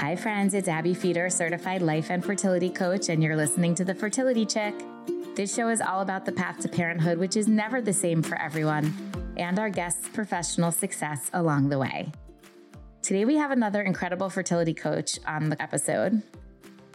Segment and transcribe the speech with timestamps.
[0.00, 0.54] Hi, friends.
[0.54, 4.74] It's Abbe Feder, certified life and fertility coach, and you're listening to The Fertility Chick.
[5.34, 8.40] This show is all about the path to parenthood, which is never the same for
[8.40, 8.94] everyone,
[9.36, 12.10] and our guests' professional success along the way.
[13.02, 16.22] Today, we have another incredible fertility coach on the episode.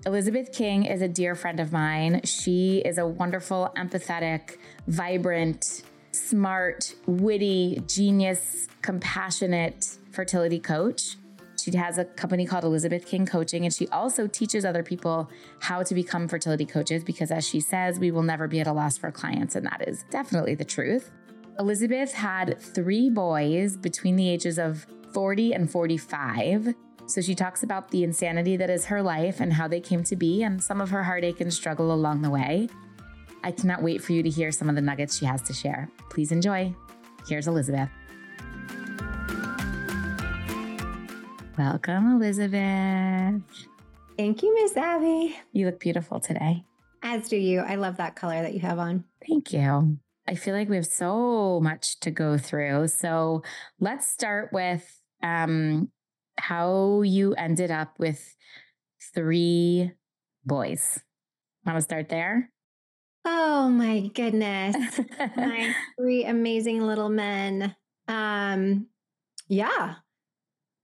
[0.07, 2.21] Elizabeth King is a dear friend of mine.
[2.23, 11.17] She is a wonderful, empathetic, vibrant, smart, witty, genius, compassionate fertility coach.
[11.65, 15.81] She has a company called Elizabeth King Coaching, and she also teaches other people how
[15.81, 18.99] to become fertility coaches because, as she says, we will never be at a loss
[18.99, 21.09] for clients, and that is definitely the truth.
[21.57, 26.75] Elizabeth had three boys between the ages of 40 and 45.
[27.07, 30.15] So she talks about the insanity that is her life and how they came to
[30.15, 32.69] be and some of her heartache and struggle along the way.
[33.43, 35.89] I cannot wait for you to hear some of the nuggets she has to share.
[36.11, 36.75] Please enjoy.
[37.27, 37.89] Here's Elizabeth.
[41.57, 43.41] Welcome, Elizabeth.
[44.17, 45.37] Thank you, Miss Abbe.
[45.53, 46.65] You look beautiful today.
[47.01, 47.61] As do you.
[47.61, 49.05] I love that color that you have on.
[49.25, 49.97] Thank you.
[50.27, 52.89] I feel like we have so much to go through.
[52.89, 53.43] So
[53.79, 55.91] let's start with um,
[56.37, 58.35] how you ended up with
[59.13, 59.91] three
[60.45, 60.99] boys.
[61.65, 62.51] Want to start there?
[63.23, 64.75] Oh my goodness.
[65.37, 67.75] my three amazing little men.
[68.09, 68.87] Um,
[69.47, 69.95] yeah.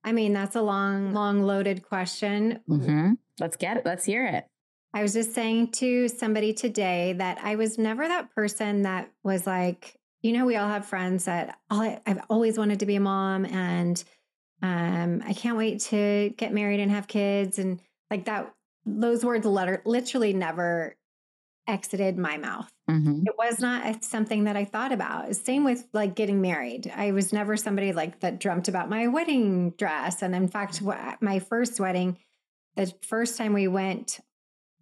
[0.03, 2.59] I mean, that's a long, long loaded question.
[2.67, 3.13] Mm-hmm.
[3.39, 3.85] Let's get it.
[3.85, 4.45] Let's hear it.
[4.93, 9.47] I was just saying to somebody today that I was never that person that was
[9.47, 13.45] like, you know, we all have friends that I've always wanted to be a mom
[13.45, 14.03] and
[14.61, 17.57] um, I can't wait to get married and have kids.
[17.57, 18.53] And like that,
[18.85, 20.95] those words letter, literally never
[21.71, 22.69] exited my mouth.
[22.89, 23.23] Mm-hmm.
[23.25, 25.35] It was not something that I thought about.
[25.35, 26.91] Same with like getting married.
[26.93, 30.21] I was never somebody like that dreamt about my wedding dress.
[30.21, 30.81] And in fact,
[31.21, 32.17] my first wedding,
[32.75, 34.19] the first time we went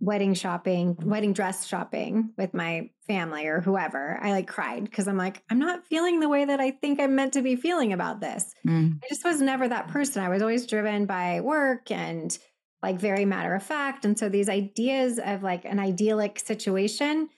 [0.01, 5.17] wedding shopping, wedding dress shopping with my family or whoever, I like cried because I'm
[5.17, 8.21] like, I'm not feeling the way that I think I'm meant to be feeling about
[8.21, 8.53] this.
[8.65, 8.99] Mm.
[9.03, 10.23] I just was never that person.
[10.23, 12.37] I was always driven by work and
[12.81, 14.05] like very matter of fact.
[14.05, 17.29] And so these ideas of like an idyllic situation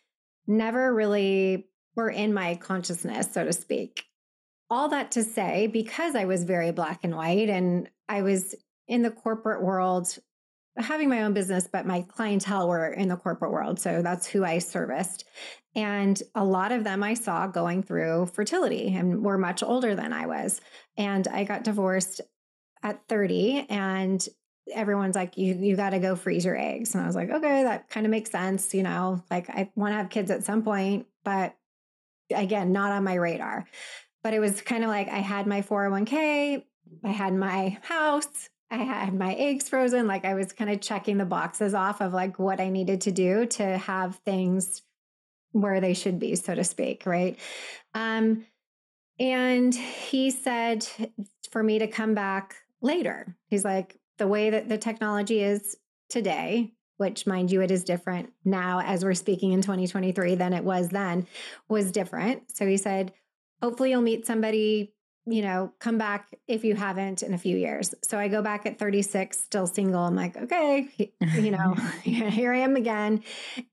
[0.48, 4.06] never really were in my consciousness, so to speak.
[4.70, 8.56] All that to say, because I was very black and white and I was
[8.88, 10.18] in the corporate world
[10.78, 13.80] having my own business, but my clientele were in the corporate world.
[13.80, 15.26] So that's who I serviced.
[15.76, 20.14] And a lot of them I saw going through fertility and were much older than
[20.14, 20.62] I was.
[20.98, 22.22] And I got divorced
[22.84, 24.26] at 30 and
[24.74, 26.94] everyone's like you you got to go freeze your eggs.
[26.94, 29.94] And i was like okay that kind of makes sense you know like i want
[29.94, 31.56] to have kids at some point but
[32.34, 33.66] again not on my radar.
[34.24, 36.64] But it was kind of like i had my 401k
[37.04, 41.18] i had my house i had my eggs frozen like i was kind of checking
[41.18, 44.84] the boxes off of like what i needed to do to have things
[45.54, 47.38] where they should be so to speak right?
[47.94, 48.46] Um
[49.20, 50.88] and he said
[51.52, 53.38] for me to come back later.
[53.48, 55.76] He's like the way that the technology is
[56.08, 60.64] today, which mind you, it is different now as we're speaking in 2023 than it
[60.64, 61.26] was then,
[61.68, 62.56] was different.
[62.56, 63.14] So he said,
[63.64, 64.94] hopefully you'll meet somebody,
[65.26, 67.96] you know, come back if you haven't in a few years.
[68.04, 70.04] So I go back at 36, still single.
[70.04, 70.88] I'm like, okay,
[71.34, 73.24] you know, here I am again.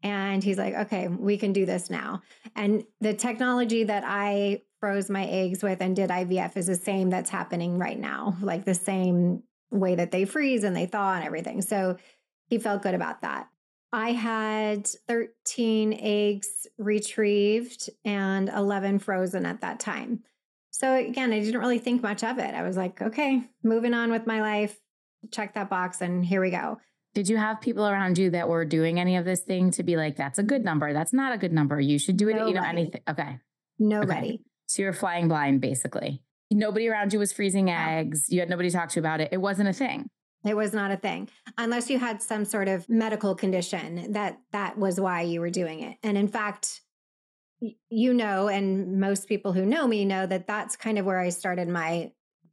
[0.03, 2.23] And he's like, okay, we can do this now.
[2.57, 7.11] And the technology that I froze my eggs with and did IVF is the same
[7.11, 11.25] that's happening right now, like the same way that they freeze and they thaw and
[11.25, 11.63] everything.
[11.63, 11.97] So
[12.49, 13.49] he felt good about that.
[13.93, 20.25] I had 13 eggs retrieved and 11 frozen at that time.
[20.71, 22.55] So again, I didn't really think much of it.
[22.55, 24.79] I was like, okay, moving on with my life,
[25.33, 26.79] check that box, and here we go.
[27.15, 29.97] Did you have people around you that were doing any of this thing to be
[29.97, 32.51] like, that's a good number, that's not a good number, you should do it, Nobody.
[32.51, 33.01] you know, anything?
[33.09, 33.39] Okay.
[33.79, 34.29] Nobody.
[34.29, 34.41] Okay.
[34.67, 38.27] So you're flying blind, basically nobody around you was freezing eggs.
[38.29, 39.29] You had nobody to talk to about it.
[39.33, 40.09] It wasn't a thing.
[40.47, 44.79] It was not a thing unless you had some sort of medical condition that that
[44.79, 45.97] was why you were doing it.
[46.03, 46.81] And in fact,
[47.91, 51.31] you know and most people who know me know that that's kind of where I
[51.31, 52.13] started my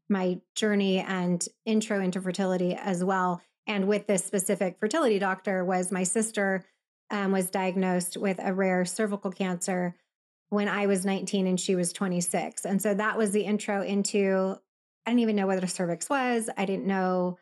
[0.09, 3.41] my journey and intro into fertility as well.
[3.67, 6.63] And with this specific fertility doctor was my sister
[7.11, 9.95] um, was diagnosed with a rare cervical cancer
[10.49, 12.65] when I was 19 and she was 26.
[12.65, 14.55] And so that was the intro into,
[15.05, 16.49] I didn't even know what a cervix was.
[16.57, 17.37] I didn't know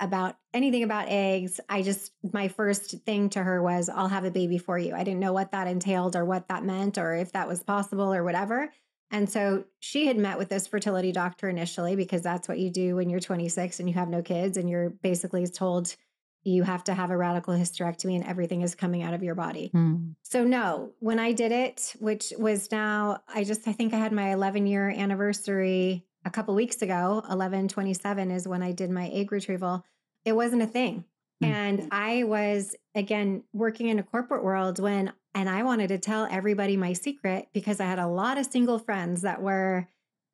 [0.00, 1.60] about anything about eggs.
[1.68, 4.94] I just, my first thing to her was, I'll have a baby for you.
[4.94, 8.12] I didn't know what that entailed or what that meant or if that was possible
[8.12, 8.72] or whatever.
[9.10, 12.96] And so she had met with this fertility doctor initially because that's what you do
[12.96, 15.94] when you're 26 and you have no kids and you're basically told
[16.42, 19.70] you have to have a radical hysterectomy and everything is coming out of your body.
[19.74, 20.14] Mm.
[20.22, 24.12] So no, when I did it, which was now I just I think I had
[24.12, 29.32] my 11 year anniversary a couple weeks ago, 1127 is when I did my egg
[29.32, 29.84] retrieval.
[30.24, 31.04] It wasn't a thing.
[31.42, 31.46] Mm.
[31.46, 36.26] And I was again working in a corporate world when and I wanted to tell
[36.30, 39.88] everybody my secret because I had a lot of single friends that were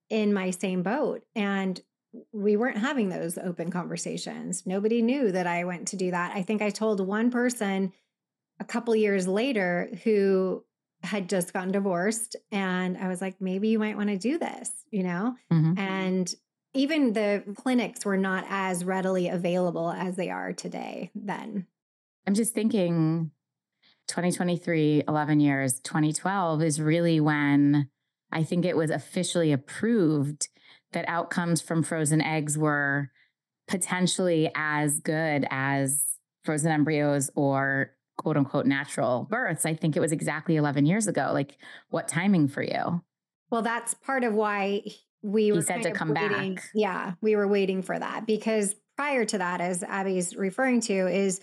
[0.08, 1.22] in my same boat.
[1.34, 1.80] And
[2.32, 4.64] we weren't having those open conversations.
[4.66, 6.34] Nobody knew that I went to do that.
[6.34, 7.92] I think I told one person
[8.60, 10.64] a couple years later who
[11.02, 12.36] had just gotten divorced.
[12.50, 15.36] And I was like, maybe you might want to do this, you know?
[15.52, 15.78] Mm-hmm.
[15.78, 16.34] And
[16.74, 21.66] even the clinics were not as readily available as they are today then.
[22.26, 23.30] I'm just thinking
[24.08, 27.88] 2023, 11 years, 2012 is really when
[28.32, 30.48] I think it was officially approved
[30.96, 33.10] that outcomes from frozen eggs were
[33.68, 36.02] potentially as good as
[36.42, 39.66] frozen embryos or quote unquote natural births.
[39.66, 41.32] I think it was exactly 11 years ago.
[41.34, 41.58] Like,
[41.90, 43.02] what timing for you?
[43.50, 44.84] Well, that's part of why
[45.22, 46.54] we were said to come waiting.
[46.54, 46.64] back.
[46.74, 51.42] Yeah, we were waiting for that because prior to that, as Abbe's referring to, is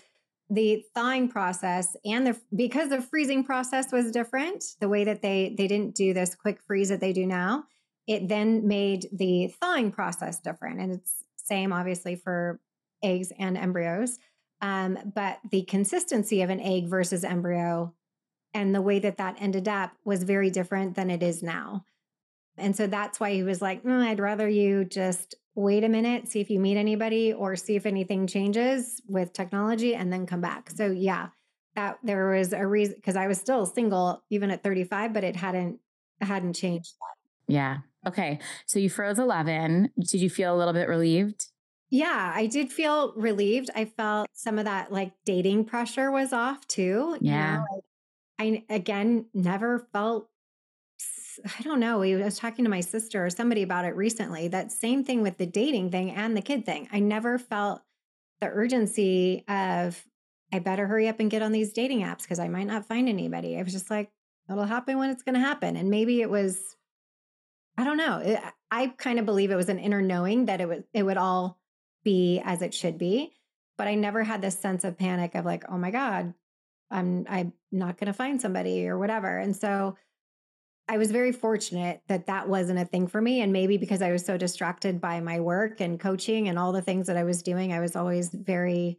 [0.50, 5.54] the thawing process and the because the freezing process was different the way that they
[5.56, 7.64] they didn't do this quick freeze that they do now
[8.06, 12.60] it then made the thawing process different and it's same obviously for
[13.02, 14.18] eggs and embryos
[14.60, 17.92] um, but the consistency of an egg versus embryo
[18.54, 21.84] and the way that that ended up was very different than it is now
[22.56, 26.28] and so that's why he was like mm, i'd rather you just wait a minute,
[26.28, 30.40] see if you meet anybody or see if anything changes with technology and then come
[30.40, 30.70] back.
[30.70, 31.28] So yeah,
[31.76, 35.36] that there was a reason because I was still single even at 35, but it
[35.36, 35.78] hadn't
[36.20, 36.92] hadn't changed.
[37.46, 37.78] Yeah.
[38.06, 38.38] Okay.
[38.66, 39.90] So you froze 11.
[39.98, 41.46] Did you feel a little bit relieved?
[41.90, 43.70] Yeah, I did feel relieved.
[43.74, 47.16] I felt some of that like dating pressure was off too.
[47.20, 47.52] Yeah.
[47.52, 47.84] You know, like,
[48.68, 50.28] I again never felt
[51.58, 52.02] I don't know.
[52.02, 54.48] I was talking to my sister or somebody about it recently.
[54.48, 56.88] That same thing with the dating thing and the kid thing.
[56.92, 57.82] I never felt
[58.40, 60.04] the urgency of,
[60.52, 63.08] I better hurry up and get on these dating apps because I might not find
[63.08, 63.58] anybody.
[63.58, 64.10] I was just like,
[64.48, 65.76] it'll happen when it's going to happen.
[65.76, 66.76] And maybe it was,
[67.76, 68.18] I don't know.
[68.18, 68.40] It,
[68.70, 71.58] I kind of believe it was an inner knowing that it was, it would all
[72.04, 73.32] be as it should be.
[73.76, 76.34] But I never had this sense of panic of like, oh my God,
[76.90, 79.38] I'm, I'm not going to find somebody or whatever.
[79.38, 79.96] And so,
[80.88, 83.40] I was very fortunate that that wasn't a thing for me.
[83.40, 86.82] And maybe because I was so distracted by my work and coaching and all the
[86.82, 88.98] things that I was doing, I was always very,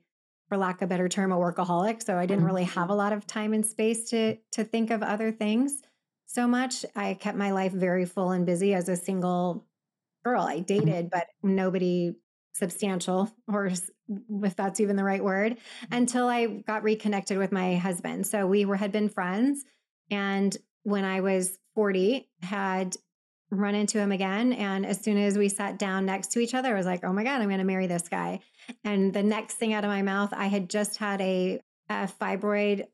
[0.49, 2.01] for lack of a better term, a workaholic.
[2.01, 2.97] So I didn't really have a mm-hmm.
[2.97, 5.83] lot of time and space to to think of other things
[6.35, 6.85] so much.
[6.95, 9.65] I kept my life very full and busy as a single
[10.23, 10.43] girl.
[10.43, 10.63] I mm-hmm.
[10.63, 12.13] dated, but nobody
[12.53, 13.71] substantial, or
[14.43, 15.57] if that's even the right word,
[15.91, 18.27] until I got reconnected with my husband.
[18.27, 19.63] So we were had been friends.
[20.11, 22.95] And when I was 40 had
[23.51, 24.53] run into him again.
[24.53, 27.13] And as soon as we sat down next to each other, I was like, oh
[27.13, 28.39] my God, I'm going to marry this guy.
[28.83, 32.85] And the next thing out of my mouth, I had just had a, a fibroid.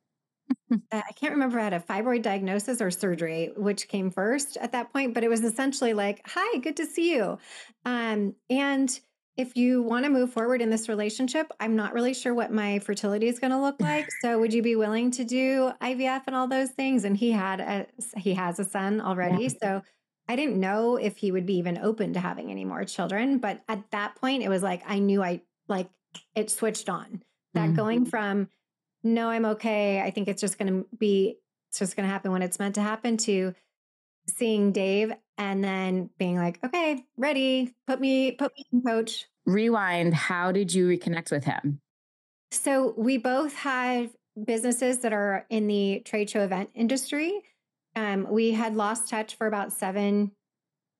[0.91, 4.71] I can't remember if I had a fibroid diagnosis or surgery, which came first at
[4.71, 7.37] that point, but it was essentially like, hi, good to see you.
[7.85, 8.99] Um, and
[9.37, 12.79] if you want to move forward in this relationship, I'm not really sure what my
[12.79, 14.07] fertility is going to look like.
[14.21, 17.05] So would you be willing to do IVF and all those things?
[17.05, 19.43] And he had a he has a son already.
[19.43, 19.49] Yeah.
[19.61, 19.81] So
[20.27, 23.61] I didn't know if he would be even open to having any more children, but
[23.67, 25.89] at that point it was like I knew I like
[26.35, 27.23] it switched on.
[27.53, 27.75] That mm-hmm.
[27.75, 28.47] going from
[29.03, 30.01] no, I'm okay.
[30.01, 31.37] I think it's just going to be
[31.69, 33.55] it's just going to happen when it's meant to happen to
[34.27, 39.25] seeing Dave and then being like, okay, ready, put me, put me in coach.
[39.45, 40.13] Rewind.
[40.13, 41.79] How did you reconnect with him?
[42.51, 44.09] So we both have
[44.45, 47.41] businesses that are in the trade show event industry.
[47.95, 50.31] Um, we had lost touch for about seven,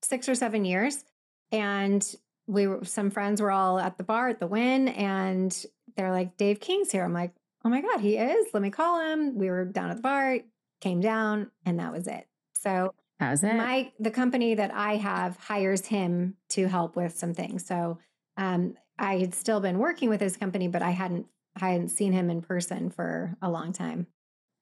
[0.02, 1.04] six or seven years.
[1.50, 2.02] And
[2.46, 5.54] we were, some friends were all at the bar at the Wynn and
[5.96, 7.04] they're like, Dave King's here.
[7.04, 7.32] I'm like,
[7.64, 8.46] oh my God, he is.
[8.52, 9.36] Let me call him.
[9.38, 10.38] We were down at the bar,
[10.80, 12.26] came down, and that was it.
[12.58, 13.54] So How's it?
[13.54, 17.64] My the company that I have hires him to help with some things.
[17.64, 17.98] So
[18.36, 21.26] um, I had still been working with his company, but I hadn't
[21.60, 24.08] I hadn't seen him in person for a long time.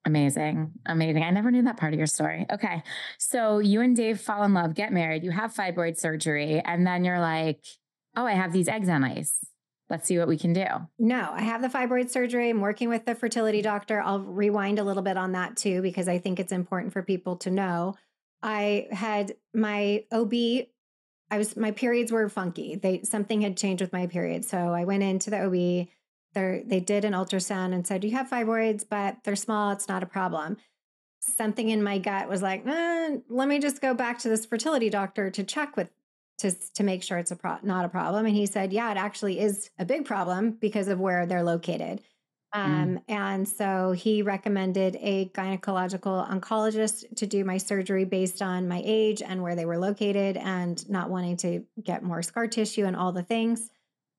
[0.05, 0.71] Amazing.
[0.85, 1.23] Amazing.
[1.23, 2.45] I never knew that part of your story.
[2.51, 2.83] Okay.
[3.17, 7.03] So you and Dave fall in love, get married, you have fibroid surgery, and then
[7.03, 7.63] you're like,
[8.15, 9.39] oh, I have these eggs on ice.
[9.91, 10.65] Let's see what we can do.
[10.97, 12.49] No, I have the fibroid surgery.
[12.49, 14.01] I'm working with the fertility doctor.
[14.01, 17.35] I'll rewind a little bit on that too, because I think it's important for people
[17.37, 17.95] to know
[18.41, 20.33] I had my OB.
[21.29, 22.75] I was my periods were funky.
[22.75, 24.45] They something had changed with my period.
[24.45, 25.87] so I went into the OB.
[26.33, 29.71] They they did an ultrasound and said you have fibroids, but they're small.
[29.71, 30.55] It's not a problem.
[31.19, 34.89] Something in my gut was like, eh, let me just go back to this fertility
[34.89, 35.89] doctor to check with
[36.41, 38.25] to to make sure it's a pro- not a problem.
[38.25, 42.01] And he said, yeah, it actually is a big problem because of where they're located.
[42.53, 43.01] Um, mm.
[43.07, 49.21] And so he recommended a gynecological oncologist to do my surgery based on my age
[49.21, 53.13] and where they were located and not wanting to get more scar tissue and all
[53.13, 53.69] the things.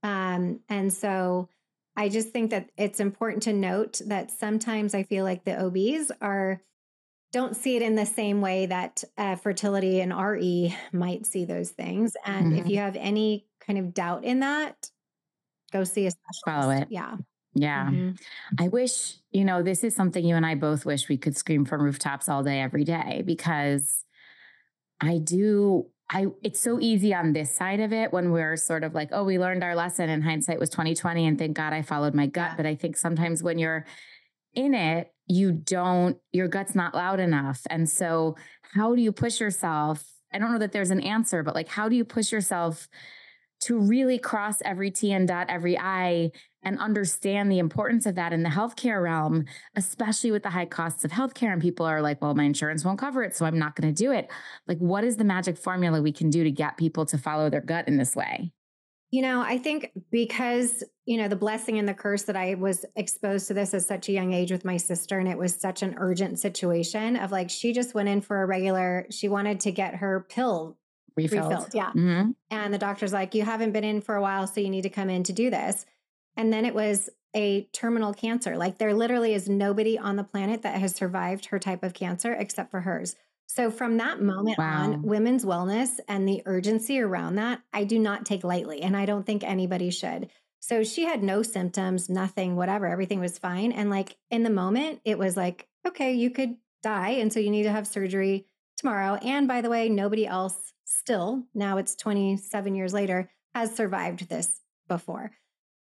[0.03, 1.49] Um, and so
[1.95, 6.11] I just think that it's important to note that sometimes I feel like the OBs
[6.23, 6.63] are
[7.33, 11.71] don't see it in the same way that uh, fertility and RE might see those
[11.71, 12.15] things.
[12.25, 12.59] And mm-hmm.
[12.59, 14.91] if you have any kind of doubt in that,
[15.73, 16.43] go see a specialist.
[16.45, 16.89] Follow it.
[16.91, 17.17] Yeah.
[17.55, 17.87] Yeah.
[17.87, 18.65] Mm-hmm.
[18.65, 21.65] I wish, you know, this is something you and I both wish we could scream
[21.65, 24.05] from rooftops all day, every day, because
[25.01, 25.87] I do.
[26.11, 29.25] I, it's so easy on this side of it when we're sort of like, oh,
[29.25, 32.51] we learned our lesson and hindsight was 2020 and thank God I followed my gut.
[32.51, 32.57] Yeah.
[32.59, 33.87] But I think sometimes when you're
[34.53, 37.63] in it, you don't, your gut's not loud enough.
[37.71, 38.37] And so
[38.75, 40.05] how do you push yourself?
[40.33, 42.89] I don't know that there's an answer, but like, how do you push yourself
[43.63, 46.33] to really cross every T and dot every I
[46.65, 49.45] and understand the importance of that in the healthcare realm,
[49.77, 51.53] especially with the high costs of healthcare.
[51.53, 54.05] And people are like, well, my insurance won't cover it, so I'm not going to
[54.05, 54.31] do it.
[54.67, 57.61] Like, what is the magic formula we can do to get people to follow their
[57.61, 58.53] gut in this way?
[59.13, 62.87] You know, I think because, you know, the blessing and the curse that I was
[62.97, 65.83] exposed to this at such a young age with my sister, and it was such
[65.83, 69.71] an urgent situation of like, she just went in for a regular, she wanted to
[69.71, 70.79] get her pill
[71.15, 71.51] refilled.
[71.51, 71.91] refilled yeah.
[71.91, 72.31] Mm-hmm.
[72.51, 74.89] And the doctor's like, you haven't been in for a while, so you need to
[74.89, 75.85] come in to do this.
[76.35, 78.57] And then it was a terminal cancer.
[78.57, 82.33] Like there literally is nobody on the planet that has survived her type of cancer
[82.33, 83.15] except for hers.
[83.55, 84.85] So from that moment wow.
[84.85, 88.81] on, women's wellness and the urgency around that, I do not take lightly.
[88.81, 90.31] And I don't think anybody should.
[90.61, 92.87] So she had no symptoms, nothing, whatever.
[92.87, 93.71] Everything was fine.
[93.71, 97.11] And like in the moment, it was like, okay, you could die.
[97.11, 98.47] And so you need to have surgery
[98.79, 99.17] tomorrow.
[99.17, 104.61] And by the way, nobody else still, now it's 27 years later, has survived this
[104.89, 105.31] before.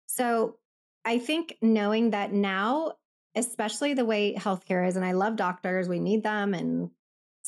[0.06, 0.56] So
[1.04, 2.94] I think knowing that now,
[3.34, 6.54] especially the way healthcare is, and I love doctors, we need them.
[6.54, 6.92] And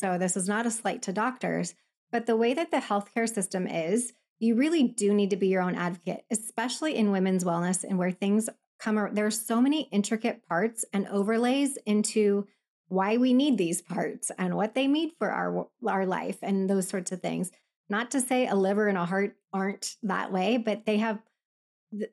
[0.01, 1.75] so this is not a slight to doctors,
[2.11, 5.61] but the way that the healthcare system is, you really do need to be your
[5.61, 8.49] own advocate, especially in women's wellness and where things
[8.81, 9.11] come.
[9.13, 12.47] There are so many intricate parts and overlays into
[12.89, 16.89] why we need these parts and what they mean for our our life and those
[16.89, 17.51] sorts of things.
[17.91, 21.19] Not to say a liver and a heart aren't that way, but they have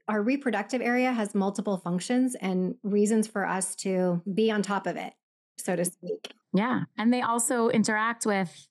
[0.08, 4.98] our reproductive area has multiple functions and reasons for us to be on top of
[4.98, 5.14] it,
[5.58, 6.34] so to speak.
[6.54, 6.82] Yeah.
[6.98, 8.68] And they also interact with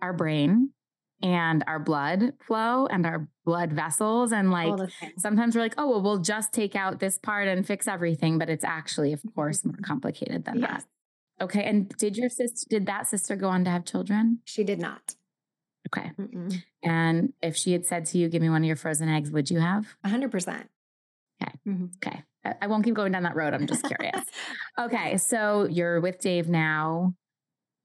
[0.00, 0.70] our brain
[1.22, 4.32] and our blood flow and our blood vessels.
[4.32, 7.86] And like sometimes we're like, oh, well, we'll just take out this part and fix
[7.86, 8.38] everything.
[8.38, 10.70] But it's actually, of course, more complicated than yes.
[10.70, 11.44] that.
[11.44, 11.64] Okay.
[11.64, 14.40] And did your sister, did that sister go on to have children?
[14.44, 15.14] She did not.
[15.88, 16.12] Okay.
[16.18, 16.62] Mm-mm.
[16.82, 19.50] And if she had said to you, give me one of your frozen eggs, would
[19.50, 19.96] you have?
[20.06, 20.30] 100%.
[21.42, 21.52] Okay.
[21.66, 21.86] Mm-hmm.
[21.96, 22.22] Okay.
[22.44, 23.54] I won't keep going down that road.
[23.54, 24.24] I'm just curious.
[24.78, 25.16] okay.
[25.18, 27.14] So you're with Dave now.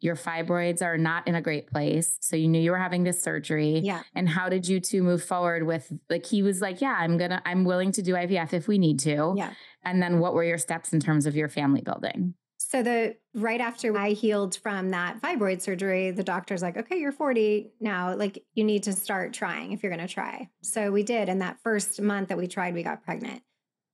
[0.01, 2.17] Your fibroids are not in a great place.
[2.21, 3.79] So you knew you were having this surgery.
[3.79, 4.03] Yeah.
[4.13, 7.41] And how did you two move forward with like he was like, Yeah, I'm gonna,
[7.45, 9.33] I'm willing to do IVF if we need to.
[9.35, 9.53] Yeah.
[9.83, 12.35] And then what were your steps in terms of your family building?
[12.57, 17.12] So the right after I healed from that fibroid surgery, the doctor's like, "Okay, you're
[17.12, 18.15] 40 now.
[18.15, 21.41] Like you need to start trying if you're going to try." So we did, and
[21.41, 23.43] that first month that we tried, we got pregnant.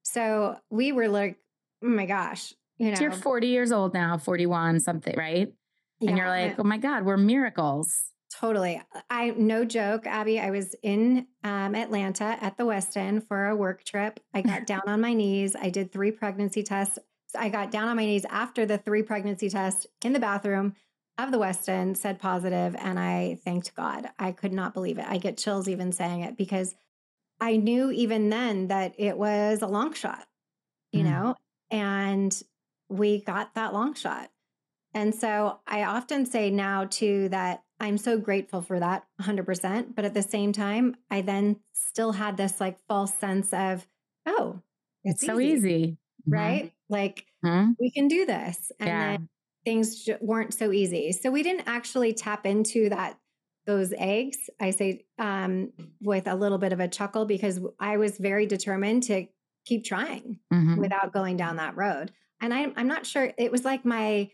[0.03, 1.37] So we were like,
[1.83, 5.51] "Oh my gosh, you know." So you're 40 years old now, 41 something, right?
[5.99, 8.81] Yeah, and you're like, "Oh my god, we're miracles." Totally.
[9.09, 10.39] I no joke, Abbe.
[10.39, 14.19] I was in um, Atlanta at the Westin for a work trip.
[14.33, 15.55] I got down on my knees.
[15.55, 16.97] I did three pregnancy tests.
[17.37, 20.75] I got down on my knees after the three pregnancy tests in the bathroom
[21.17, 24.09] of the Westin, said positive, and I thanked God.
[24.17, 25.05] I could not believe it.
[25.07, 26.73] I get chills even saying it because
[27.41, 30.25] I knew even then that it was a long shot,
[30.91, 31.09] you mm.
[31.09, 31.35] know,
[31.71, 32.41] and
[32.87, 34.29] we got that long shot.
[34.93, 39.95] And so I often say now too that I'm so grateful for that 100%.
[39.95, 43.87] But at the same time, I then still had this like false sense of,
[44.25, 44.61] oh,
[45.03, 45.97] it's, it's so easy.
[46.21, 46.33] Mm-hmm.
[46.33, 46.73] right?
[46.89, 47.71] Like mm-hmm.
[47.79, 48.71] we can do this.
[48.79, 49.11] And yeah.
[49.11, 49.29] then
[49.65, 51.11] things weren't so easy.
[51.11, 53.17] So we didn't actually tap into that
[53.65, 54.37] those eggs.
[54.59, 59.03] I say um, with a little bit of a chuckle because I was very determined
[59.03, 59.27] to
[59.65, 60.77] keep trying mm-hmm.
[60.79, 62.11] without going down that road.
[62.41, 63.31] And I, I'm not sure.
[63.37, 64.29] It was like my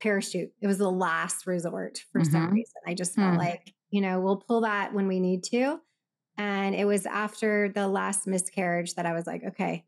[0.00, 0.52] parachute.
[0.60, 2.52] It was the last resort for some Mhm.
[2.52, 2.74] reason.
[2.86, 3.38] I just felt Hmm.
[3.38, 5.80] like, you know, we'll pull that when we need to.
[6.36, 9.84] And it was after the last miscarriage that I was like, okay,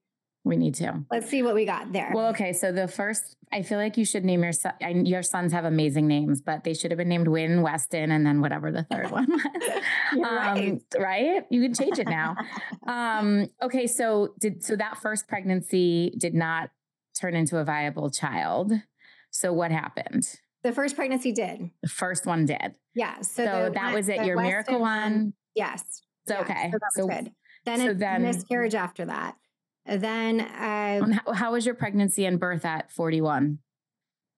[0.46, 1.04] We need to.
[1.10, 2.10] let's see what we got there.
[2.14, 2.52] Well, okay.
[2.52, 4.72] So the first, I feel like you should name your son.
[5.06, 8.42] Your sons have amazing names, but they should have been named Wynn, Weston, and then
[8.42, 9.40] whatever the third one was.
[10.12, 10.72] You're right.
[10.72, 11.42] Um, right?
[11.48, 12.36] You can change it now.
[12.86, 13.86] um, okay.
[13.86, 16.68] So did so that first pregnancy did not
[17.18, 18.72] turn into a viable child.
[19.30, 20.26] So what happened?
[20.62, 21.70] the first pregnancy did.
[21.82, 22.74] The first one did.
[22.94, 23.20] Yeah.
[23.20, 24.24] So, So, the that was it.
[24.24, 25.32] Your Weston miracle one.
[25.54, 26.02] Yes.
[26.26, 26.70] So okay.
[26.72, 27.32] So that was So good.
[27.64, 29.36] Then so a then- miscarriage after that.
[29.86, 33.58] Then uh, how, how was your pregnancy and birth at 41?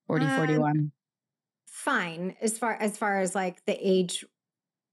[0.06, 0.92] 40, Um, 41.
[1.66, 4.24] fine as far as far as like the age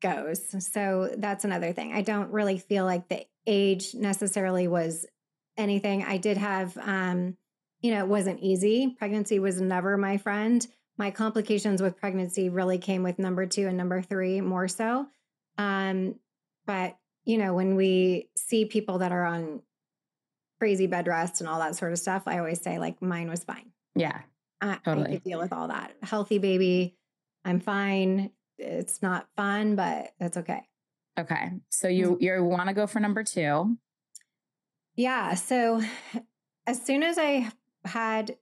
[0.01, 0.41] goes.
[0.71, 1.93] So that's another thing.
[1.93, 5.05] I don't really feel like the age necessarily was
[5.57, 6.03] anything.
[6.03, 7.37] I did have um
[7.81, 8.95] you know, it wasn't easy.
[8.97, 10.65] Pregnancy was never my friend.
[10.97, 15.07] My complications with pregnancy really came with number 2 and number 3 more so.
[15.57, 16.15] Um
[16.65, 19.61] but you know, when we see people that are on
[20.63, 23.43] crazy bed rest and all that sort of stuff, I always say like mine was
[23.43, 23.73] fine.
[23.95, 24.21] Yeah.
[24.61, 25.11] I, I Totally.
[25.11, 25.91] could deal with all that.
[26.01, 26.95] Healthy baby,
[27.43, 28.31] I'm fine.
[28.57, 30.61] It's not fun, but that's okay.
[31.19, 31.51] Okay.
[31.69, 33.75] So you you want to go for number two.
[34.95, 35.33] Yeah.
[35.33, 35.81] So
[36.65, 37.51] as soon as I
[37.83, 38.37] had,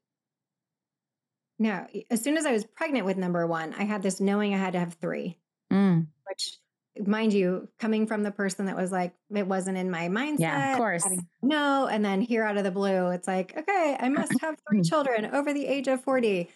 [1.57, 4.57] no, as soon as I was pregnant with number one, I had this knowing I
[4.59, 5.39] had to have three,
[5.73, 6.59] Mm, which,
[7.05, 10.39] mind you, coming from the person that was like, it wasn't in my mindset.
[10.39, 11.07] Yeah, of course.
[11.41, 11.87] No.
[11.87, 15.27] And then here out of the blue, it's like, okay, I must have three children
[15.27, 16.49] over the age of 40.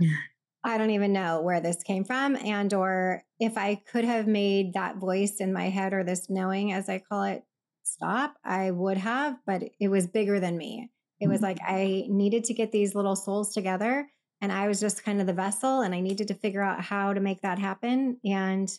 [0.64, 4.74] I don't even know where this came from and or if I could have made
[4.74, 7.44] that voice in my head or this knowing as I call it
[7.84, 10.90] stop, I would have, but it was bigger than me.
[11.20, 11.74] It was like mm-hmm.
[11.74, 14.08] I needed to get these little souls together
[14.40, 17.12] and I was just kind of the vessel and I needed to figure out how
[17.12, 18.70] to make that happen and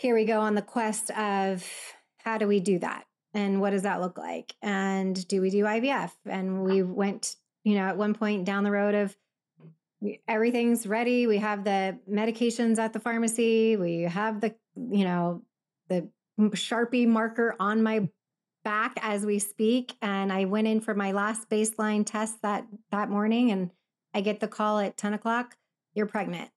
[0.00, 1.66] here we go on the quest of
[2.18, 3.04] how do we do that
[3.34, 7.74] and what does that look like and do we do IVF and we went you
[7.74, 9.16] know at one point down the road of
[10.26, 11.26] everything's ready.
[11.26, 13.76] We have the medications at the pharmacy.
[13.76, 15.42] We have the, you know,
[15.88, 18.08] the Sharpie marker on my
[18.64, 19.94] back as we speak.
[20.00, 23.70] And I went in for my last baseline test that that morning, and
[24.14, 25.56] I get the call at ten o'clock.
[25.94, 26.50] You're pregnant.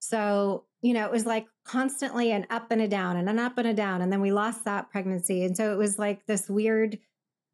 [0.00, 3.58] So you know, it was like constantly an up and a down and an up
[3.58, 6.48] and a down, and then we lost that pregnancy, and so it was like this
[6.48, 6.98] weird,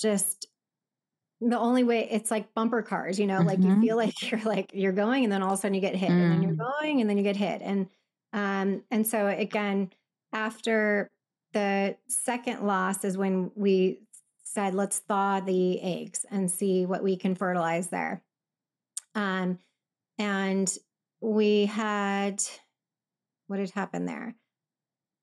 [0.00, 0.46] just
[1.40, 3.80] the only way it's like bumper cars, you know, like you Mhm.
[3.80, 6.18] feel like you're like you're going and then all of a sudden you get hit
[6.18, 6.66] and then you're Mm.
[6.80, 7.62] going and then you get hit.
[7.62, 7.88] And
[8.32, 9.90] um and so again,
[10.32, 11.10] after
[11.52, 14.00] the second loss is when we
[14.44, 18.24] said let's thaw the eggs and see what we can fertilize there.
[19.14, 19.58] Um
[20.18, 20.76] and
[21.20, 22.42] we had
[23.46, 24.34] what had happened there?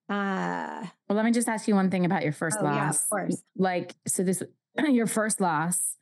[0.09, 2.75] Uh Well, let me just ask you one thing about your first Oh, loss.
[2.75, 3.43] yeah, of course.
[3.55, 4.43] Like, so this
[4.89, 5.97] your first loss.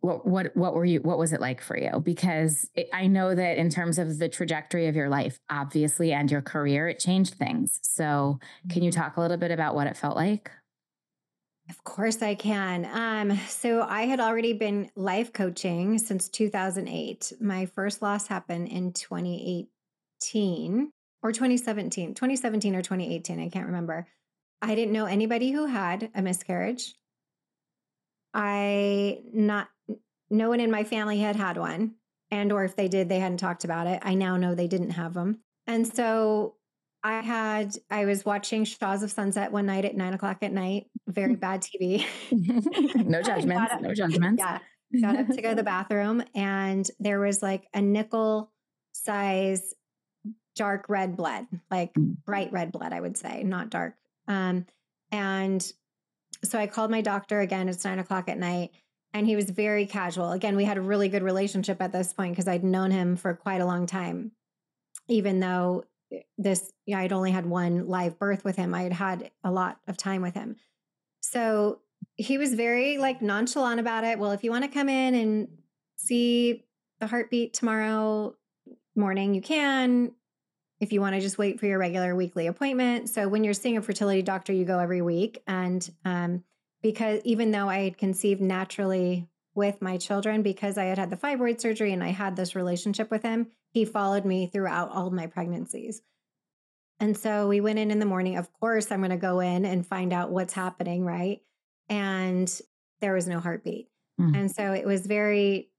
[0.00, 1.00] What what what were you?
[1.00, 1.98] What was it like for you?
[2.00, 6.30] Because it, I know that in terms of the trajectory of your life, obviously, and
[6.30, 7.80] your career, it changed things.
[7.82, 8.38] So,
[8.68, 10.50] can you talk a little bit about what it felt like?
[11.68, 12.84] Of course I can.
[12.84, 17.32] Um, so I had already been life coaching since 2008.
[17.40, 20.92] My first loss happened in 2018
[21.26, 23.40] or 2017, 2017 or 2018.
[23.40, 24.06] I can't remember.
[24.62, 26.94] I didn't know anybody who had a miscarriage.
[28.32, 29.68] I not
[30.30, 31.94] no one in my family had had one,
[32.30, 34.00] and or if they did, they hadn't talked about it.
[34.02, 36.54] I now know they didn't have them, and so
[37.02, 40.86] I had I was watching Shahs of Sunset one night at nine o'clock at night.
[41.08, 41.40] Very mm.
[41.40, 42.04] bad TV.
[43.04, 43.72] no judgments.
[43.72, 44.42] Got No judgments.
[44.42, 44.58] yeah,
[45.00, 48.52] got up to go to the bathroom, and there was like a nickel
[48.92, 49.74] size
[50.56, 52.16] dark red blood, like Mm.
[52.24, 53.94] bright red blood, I would say, not dark.
[54.26, 54.66] Um,
[55.12, 55.72] and
[56.44, 57.68] so I called my doctor again.
[57.68, 58.72] It's nine o'clock at night.
[59.12, 60.32] And he was very casual.
[60.32, 63.34] Again, we had a really good relationship at this point because I'd known him for
[63.34, 64.32] quite a long time.
[65.08, 65.84] Even though
[66.36, 69.78] this, yeah, I'd only had one live birth with him, I had had a lot
[69.86, 70.56] of time with him.
[71.20, 71.80] So
[72.16, 74.18] he was very like nonchalant about it.
[74.18, 75.48] Well, if you want to come in and
[75.96, 76.64] see
[77.00, 78.34] the heartbeat tomorrow
[78.94, 80.12] morning, you can.
[80.80, 83.08] If you want to just wait for your regular weekly appointment.
[83.08, 85.42] So when you're seeing a fertility doctor, you go every week.
[85.46, 86.44] And um,
[86.82, 91.16] because even though I had conceived naturally with my children, because I had had the
[91.16, 95.26] fibroid surgery and I had this relationship with him, he followed me throughout all my
[95.26, 96.02] pregnancies.
[97.00, 98.36] And so we went in in the morning.
[98.36, 101.40] Of course, I'm going to go in and find out what's happening, right?
[101.88, 102.50] And
[103.00, 103.88] there was no heartbeat.
[104.20, 104.36] Mm.
[104.36, 105.70] And so it was very,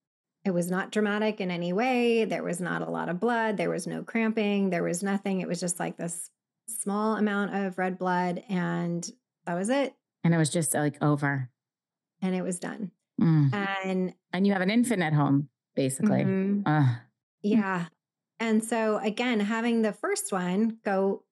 [0.48, 2.24] it was not dramatic in any way.
[2.24, 3.58] There was not a lot of blood.
[3.58, 4.70] There was no cramping.
[4.70, 5.42] There was nothing.
[5.42, 6.30] It was just like this
[6.70, 8.42] small amount of red blood.
[8.48, 9.06] And
[9.46, 9.94] that was it.
[10.24, 11.50] And it was just like over.
[12.22, 12.92] And it was done.
[13.20, 13.54] Mm.
[13.84, 16.24] And And you have an infant at home, basically.
[16.24, 16.98] Mhm.
[17.42, 17.88] Yeah.
[18.40, 21.24] And so again, having the first one go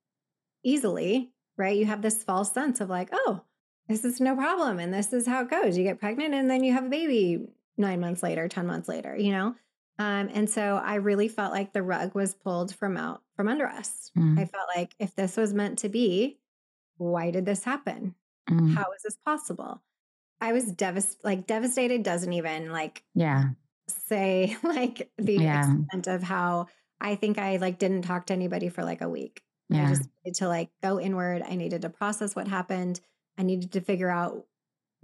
[0.62, 1.78] easily, right?
[1.78, 3.44] You have this false sense of like, oh,
[3.88, 4.78] this is no problem.
[4.78, 5.78] And this is how it goes.
[5.78, 7.48] You get pregnant and then you have a baby
[7.78, 9.56] nine months later, 10 months later, you know?
[9.98, 13.66] Um, and so I really felt like the rug was pulled from out from under
[13.68, 14.12] us.
[14.18, 14.38] Mm.
[14.40, 16.40] I felt like if this was meant to be,
[16.98, 18.16] why did this happen?
[18.50, 18.74] Mm.
[18.74, 19.82] How is this possible?
[20.42, 23.50] I was devastated, like devastated doesn't even like Yeah.
[23.88, 25.60] say like the Yeah.
[25.60, 26.68] extent of how
[27.00, 29.44] I think I like didn't talk to anybody for like a week.
[29.72, 29.90] I Yeah.
[29.90, 31.42] just needed to like go inward.
[31.42, 33.00] I needed to process what happened.
[33.38, 34.46] I needed to figure out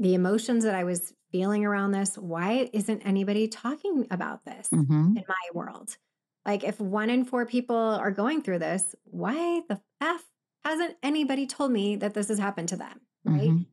[0.01, 2.17] the emotions that I was feeling around this.
[2.17, 5.97] Why isn't anybody talking about this hmm in my world?
[6.45, 10.23] Like, if one in four people are going through this, why the F
[10.65, 13.01] hasn't anybody told me that this has happened to them?
[13.25, 13.49] Right.
[13.49, 13.65] Mhm.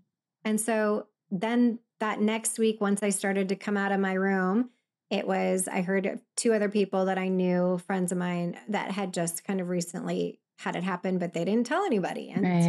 [0.44, 4.70] And so then that next week, once I started to come out of my room,
[5.10, 9.14] it was, I heard two other people that I knew, friends of mine, that had
[9.14, 12.62] just kind of recently had it happen, but they didn't tell anybody Right.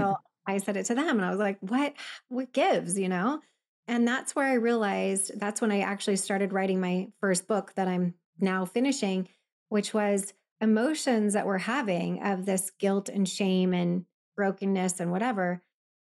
[0.49, 1.17] I said it to them.
[1.17, 1.93] And I was like, what,
[2.27, 3.41] what gives, you know?
[3.87, 7.87] And that's where I realized that's when I actually started writing my first book that
[7.87, 9.27] I'm now finishing,
[9.69, 15.61] which was emotions that we're having of this guilt and shame and brokenness and whatever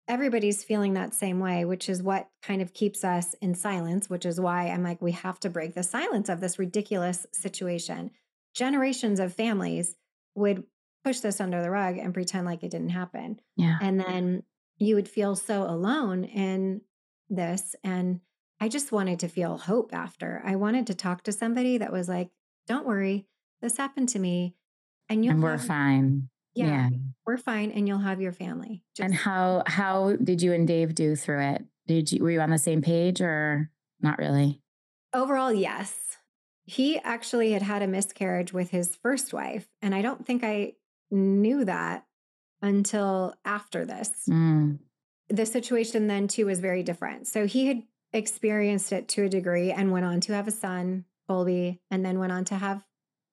[0.10, 4.25] everybody's feeling that same way, which is what kind of keeps us in silence, which
[4.25, 8.10] is why I'm like, we have to break the silence of this ridiculous situation.
[8.56, 9.95] Generations of families
[10.34, 10.63] would
[11.04, 13.40] push this under the rug and pretend like it didn't happen.
[13.56, 13.78] Yeah.
[13.82, 14.44] And then
[14.78, 16.82] you would feel so alone in
[17.30, 17.76] this.
[17.84, 18.20] And
[18.60, 20.42] I just wanted to feel hope after.
[20.46, 22.30] I wanted to talk to somebody that was like,
[22.68, 23.28] don't worry,
[23.62, 24.56] this happened to me.
[25.08, 26.30] And you'll And we're have- fine.
[26.56, 26.90] Yeah,
[27.26, 27.72] we're fine.
[27.72, 28.84] And you'll have your family.
[29.00, 31.64] And how how did you and Dave do through it?
[31.88, 34.62] Did you were you on the same page or not really?
[35.14, 35.96] Overall, yes.
[36.66, 39.70] He actually had had a miscarriage with his first wife.
[39.82, 40.74] And I don't think I
[41.12, 42.06] knew that
[42.62, 44.12] until after this.
[44.30, 44.80] Mm.
[45.30, 47.28] The situation then, too, was very different.
[47.28, 51.06] So he had experienced it to a degree and went on to have a son,
[51.28, 52.84] Colby, and then went on to have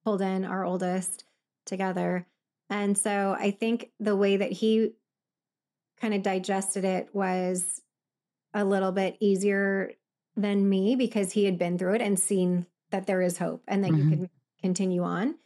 [0.04, 1.24] Holden, our oldest,
[1.64, 2.26] together.
[2.70, 4.92] And so I think the way that he
[6.00, 7.80] kind of digested it was
[8.52, 9.92] a little bit easier
[10.36, 13.82] than me because he had been through it and seen that there is hope and
[13.82, 13.98] that Mhm.
[13.98, 15.36] you can continue on.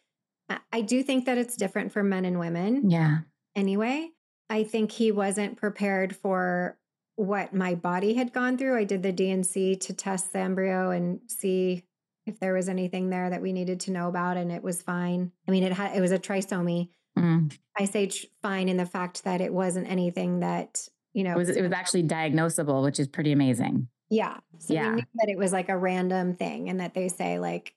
[0.73, 3.19] I- do think that it's different for men and women Yeah.
[3.55, 4.11] anyway.
[4.49, 6.77] I think he wasn't prepared for
[7.17, 8.77] what my body had gone through.
[8.77, 11.85] I did the D&C to test the embryo and see
[12.27, 15.33] if there was anything there that we needed to know about and it was fine.
[15.47, 16.89] I mean it had it was a trisomy.
[17.19, 17.57] Mm.
[17.77, 21.37] I say tr- fine in the fact that it wasn't anything that, you know, It
[21.39, 23.89] was it was actually diagnosable, which is pretty amazing.
[24.09, 24.39] yeah.
[24.59, 24.91] So Yeah.
[24.91, 27.75] we knew that it was like a random thing and that they say like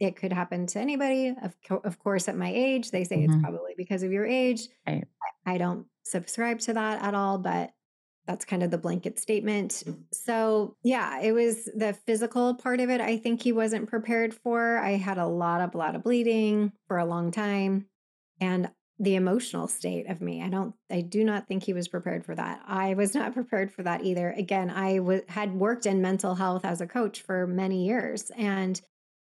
[0.00, 1.28] it could happen to anybody.
[1.42, 3.24] Of, co- of course, at my age, they say Mhm.
[3.26, 4.68] it's probably because of your age.
[4.86, 5.04] Right.
[5.46, 7.70] I, I don't subscribe to that at all, but
[8.26, 9.82] that's kind of the blanket statement.
[10.12, 13.00] So, yeah, it was the physical part of it.
[13.00, 14.78] I think he wasn't prepared for.
[14.78, 17.86] I had a lot of, lot of bleeding for a long time.
[18.40, 20.40] And the emotional state of me.
[20.40, 22.62] I don't, I do not think he was prepared for that.
[22.66, 24.30] I was not prepared for that either.
[24.30, 28.80] Again, I w- had worked in mental health as a coach for many years and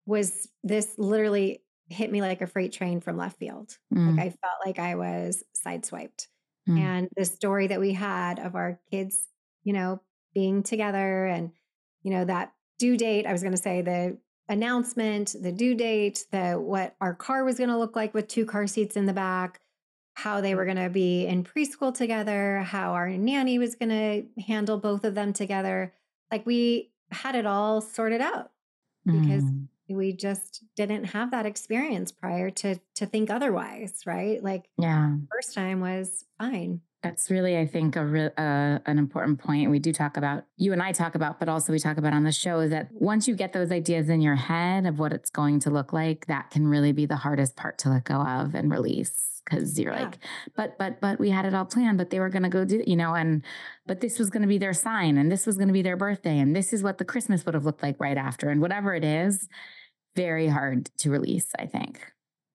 [0.06, 3.76] was this literally hit me like a freight train from left field.
[3.92, 4.16] Mm.
[4.16, 6.28] Like I felt like I was sideswiped.
[6.68, 6.78] Mm.
[6.78, 9.18] And the story that we had of our kids,
[9.64, 10.00] you know,
[10.34, 11.52] being together and,
[12.02, 16.26] you know, that due date, I was going to say the announcement, the due date,
[16.32, 19.12] the what our car was going to look like with two car seats in the
[19.12, 19.60] back,
[20.14, 24.42] how they were going to be in preschool together, how our nanny was going to
[24.42, 25.92] handle both of them together.
[26.30, 28.50] Like we had it all sorted out
[29.04, 29.68] because Mm.
[29.88, 34.42] We just didn't have that experience prior to to think otherwise, right?
[34.42, 35.16] Like yeah.
[35.30, 36.80] first time was fine.
[37.04, 39.70] That's really, I think, a real uh, an important point.
[39.70, 42.24] We do talk about you and I talk about, but also we talk about on
[42.24, 45.28] the show is that once you get those ideas in your head of what it's
[45.28, 48.54] going to look like, that can really be the hardest part to let go of
[48.54, 50.04] and release because you're Yeah.
[50.04, 50.18] like,
[50.56, 52.82] but but but we had it all planned, but they were going to go do,
[52.86, 53.42] you know, and
[53.86, 55.98] but this was going to be their sign, and this was going to be their
[55.98, 58.94] birthday, and this is what the Christmas would have looked like right after, and whatever
[58.94, 59.46] it is,
[60.16, 61.52] very hard to release.
[61.58, 62.00] I think.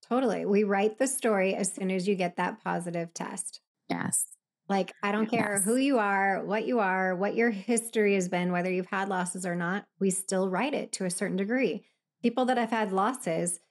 [0.10, 0.44] Totally.
[0.48, 3.62] We write the story as soon as you get that positive test.
[3.88, 4.26] Yes.
[4.70, 5.66] Like, I don't care Yes.
[5.66, 9.46] who you are, what you are, what your history has been, whether you've had losses
[9.46, 11.86] or not, we still write it to a certain degree.
[12.22, 13.62] people that have had losses,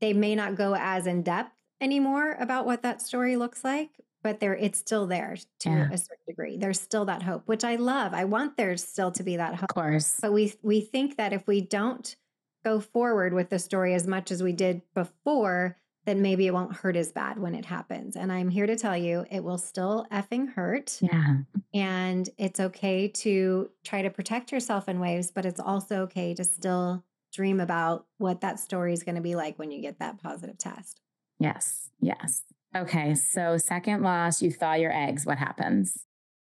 [0.00, 3.90] they may not go as in depth anymore about what that story looks like,
[4.22, 5.88] but there it's still there to Yeah.
[5.92, 6.56] a certain degree.
[6.56, 8.14] There's still that hope, which I love.
[8.14, 9.64] I want there still to be that hope.
[9.70, 10.18] Of course.
[10.22, 12.16] But we we think that if we don't
[12.64, 15.76] go forward with the story as much as we did before,
[16.06, 18.16] then maybe it won't hurt as bad when it happens.
[18.16, 20.98] And I'm here to tell you, it will still effing hurt.
[21.02, 21.38] Yeah.
[21.74, 26.44] And it's okay to try to protect yourself in ways, but it's also okay to
[26.44, 30.22] still dream about what that story is going to be like when you get that
[30.22, 31.00] positive test.
[31.40, 31.90] Yes.
[32.00, 32.44] Yes.
[32.74, 33.16] Okay.
[33.16, 35.26] So, second loss, you thaw your eggs.
[35.26, 36.04] What happens?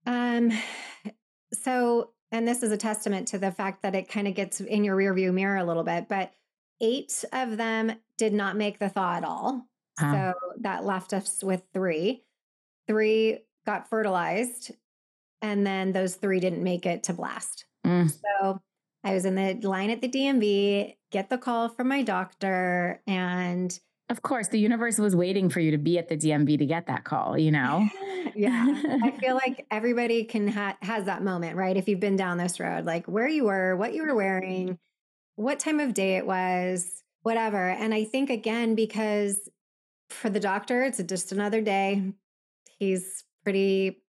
[0.08, 0.52] Um,
[1.54, 4.84] so, and this is a testament to the fact that it kind of gets in
[4.84, 6.34] your rearview mirror a little bit, but
[6.84, 9.66] eight of them did not make the thaw at all.
[10.02, 10.34] Wow.
[10.34, 12.24] So that left us with three.
[12.88, 14.72] Three got fertilized,
[15.42, 17.66] and then those three didn't make it to blast.
[17.88, 18.12] Mm.
[18.12, 18.60] So
[19.04, 23.78] I was in the line at the DMV, get the call from my doctor, and
[24.10, 26.88] Of course, the universe was waiting for you to be at the DMV to get
[26.88, 27.88] that call, you know?
[28.36, 32.38] yeah i feel like everybody can ha- has that moment right if you've been down
[32.38, 34.78] this road like where you were what you were wearing
[35.36, 39.50] what time of day it was whatever and i think again because
[40.10, 42.14] for the doctor it's just another day.
[42.78, 44.02] He's pretty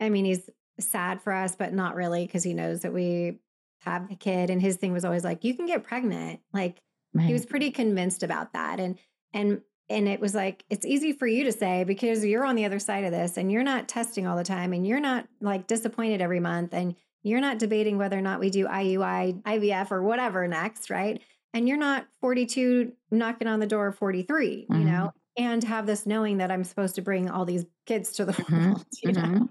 [0.00, 3.40] i mean he's sad for us but not really because he knows that we
[3.80, 6.40] have a kid and his thing was always like you can get pregnant.
[6.52, 6.80] Like
[7.18, 8.98] he was pretty convinced about that and
[9.32, 12.64] and and it was like it's easy for you to say because you're on the
[12.64, 15.66] other side of this and you're not testing all the time and you're not like
[15.66, 20.02] disappointed every month and you're not debating whether or not we do IUI, IVF or
[20.02, 21.22] whatever next, right?
[21.52, 24.76] And you're not 42 knocking on the door of 43, Mhm.
[24.78, 28.24] you know, and have this knowing that I'm supposed to bring all these kids to
[28.24, 28.74] the Mhm.
[28.74, 29.48] world, you know.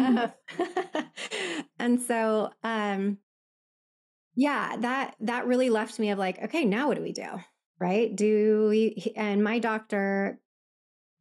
[0.00, 0.28] Uh,
[1.78, 3.18] and so um
[4.34, 7.28] yeah, that that really left me of like, okay, now what do we do?
[7.78, 8.14] Right?
[8.14, 10.40] Do we and my doctor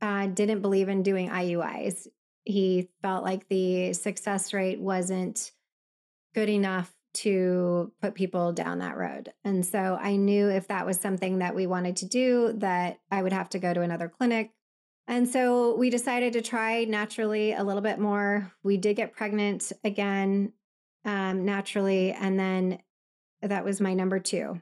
[0.02, 2.08] uh didn't believe in doing IUIs.
[2.46, 5.52] He felt like the success rate wasn't
[6.34, 9.32] good enough to put people down that road.
[9.44, 13.22] And so I knew if that was something that we wanted to do that I
[13.22, 14.52] would have to go to another clinic.
[15.08, 18.52] And so we decided to try naturally a little bit more.
[18.64, 20.54] We did get pregnant again
[21.06, 22.14] um, naturally.
[22.14, 22.80] And then
[23.42, 24.62] that was my number two.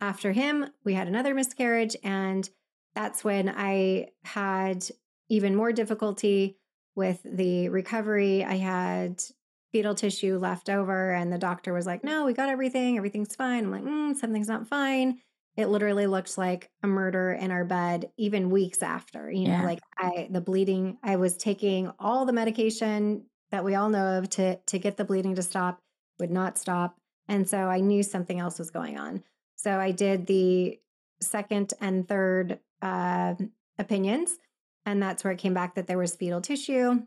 [0.00, 1.96] After him, we had another miscarriage.
[2.04, 2.48] And
[2.94, 4.84] that's when I had
[5.28, 6.58] even more difficulty
[6.94, 8.44] with the recovery.
[8.44, 9.22] I had
[9.72, 12.96] fetal tissue left over, and the doctor was like, No, we got everything.
[12.96, 13.64] Everything's fine.
[13.64, 15.18] I'm like, mm, Something's not fine.
[15.56, 19.30] It literally looked like a murder in our bed, even weeks after.
[19.30, 19.64] You know, Yeah.
[19.64, 24.30] like I, the bleeding, I was taking all the medication that we all know of
[24.30, 25.80] to to get the bleeding to stop,
[26.18, 26.96] would not stop.
[27.28, 29.22] And so I knew something else was going on.
[29.56, 30.78] So I did the
[31.20, 33.34] second and third uh,
[33.78, 34.38] opinions.
[34.86, 37.02] And that's where it came back that there was fetal tissue.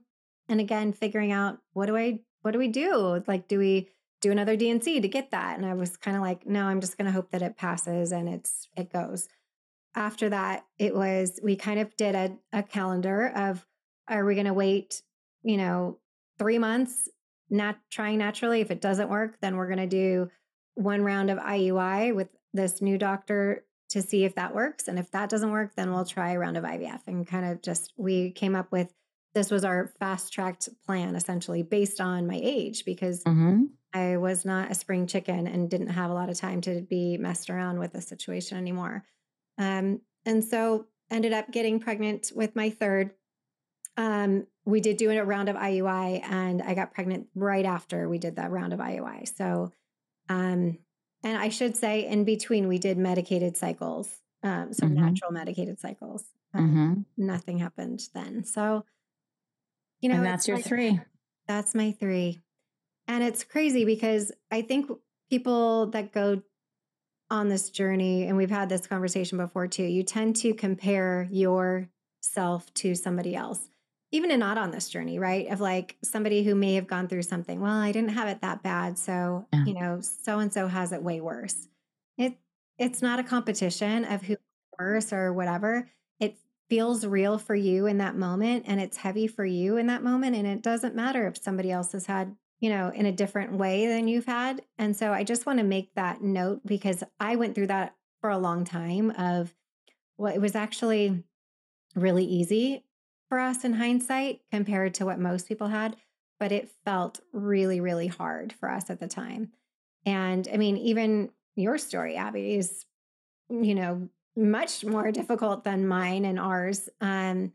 [0.47, 3.23] And again, figuring out what do I what do we do?
[3.27, 3.89] Like, do we
[4.21, 5.57] do another D&C to get that?
[5.57, 8.29] And I was kind of like, no, I'm just gonna hope that it passes and
[8.29, 9.27] it's it goes.
[9.95, 13.65] After that, it was we kind of did a, a calendar of
[14.07, 15.01] are we gonna wait,
[15.41, 15.97] you know,
[16.37, 17.09] three months,
[17.49, 18.61] not trying naturally.
[18.61, 20.29] If it doesn't work, then we're gonna do
[20.75, 24.87] one round of IUI with this new doctor to see if that works.
[24.87, 27.01] And if that doesn't work, then we'll try a round of IVF.
[27.07, 28.91] And kind of just, we came up with
[29.33, 34.45] this was our fast tracked plan essentially based on my age because hmm I was
[34.45, 37.79] not a spring chicken and didn't have a lot of time to be messed around
[37.79, 39.05] with the situation anymore.
[39.57, 43.15] Um, and so ended up getting pregnant with my third.
[43.95, 48.17] Um, we did do a round of IUI and I got pregnant right after we
[48.17, 49.25] did that round of IUI.
[49.25, 49.71] So,
[50.29, 50.79] um,
[51.23, 54.89] and I should say in between we did medicated cycles, um, so Mhm.
[54.89, 56.25] natural medicated cycles.
[56.53, 58.43] Um, hmm Nothing happened then.
[58.45, 58.85] So,
[60.03, 60.99] you know, and that's your like- three.
[61.47, 62.41] that's my three.
[63.07, 64.89] And it's crazy because I think
[65.29, 66.41] people that go
[67.31, 72.71] on this journey, and we've had this conversation before too, you tend to compare yourself
[72.75, 73.69] to somebody else,
[74.11, 75.47] even and not on this journey, right?
[75.47, 77.59] Of like somebody who may have gone through something.
[77.59, 78.97] Well, I didn't have it that bad.
[78.99, 79.65] So, Yeah.
[79.65, 81.67] you know, so and so has it way worse.
[82.17, 82.37] It
[82.77, 84.35] it's not a competition of who
[84.79, 85.89] worse or whatever.
[86.19, 86.37] It
[86.73, 90.35] feels real for you in that moment and it's heavy for you in that moment.
[90.35, 93.85] And it doesn't matter if somebody else has had, you know, in a different way
[93.85, 94.63] than you've had.
[94.79, 98.31] And so I just want to make that note because I went through that for
[98.31, 99.53] a long time of
[100.17, 101.23] well, it was actually
[101.93, 102.83] really easy
[103.29, 105.95] for us in hindsight compared to what most people had,
[106.39, 109.51] but it felt really, really hard for us at the time.
[110.07, 112.83] And I mean, even your story, Abbe, is
[113.47, 116.89] you know, much more difficult than mine and ours.
[117.01, 117.53] Um,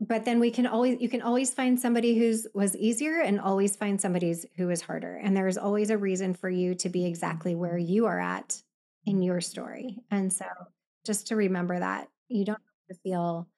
[0.00, 3.76] but then we can always you can always find somebody who's was easier and always
[3.76, 7.54] find somebody's who is harder and there's always a reason for you to be exactly
[7.54, 8.62] where you are at
[9.06, 10.46] in your story and so
[11.06, 13.48] just to remember that you don't have to feel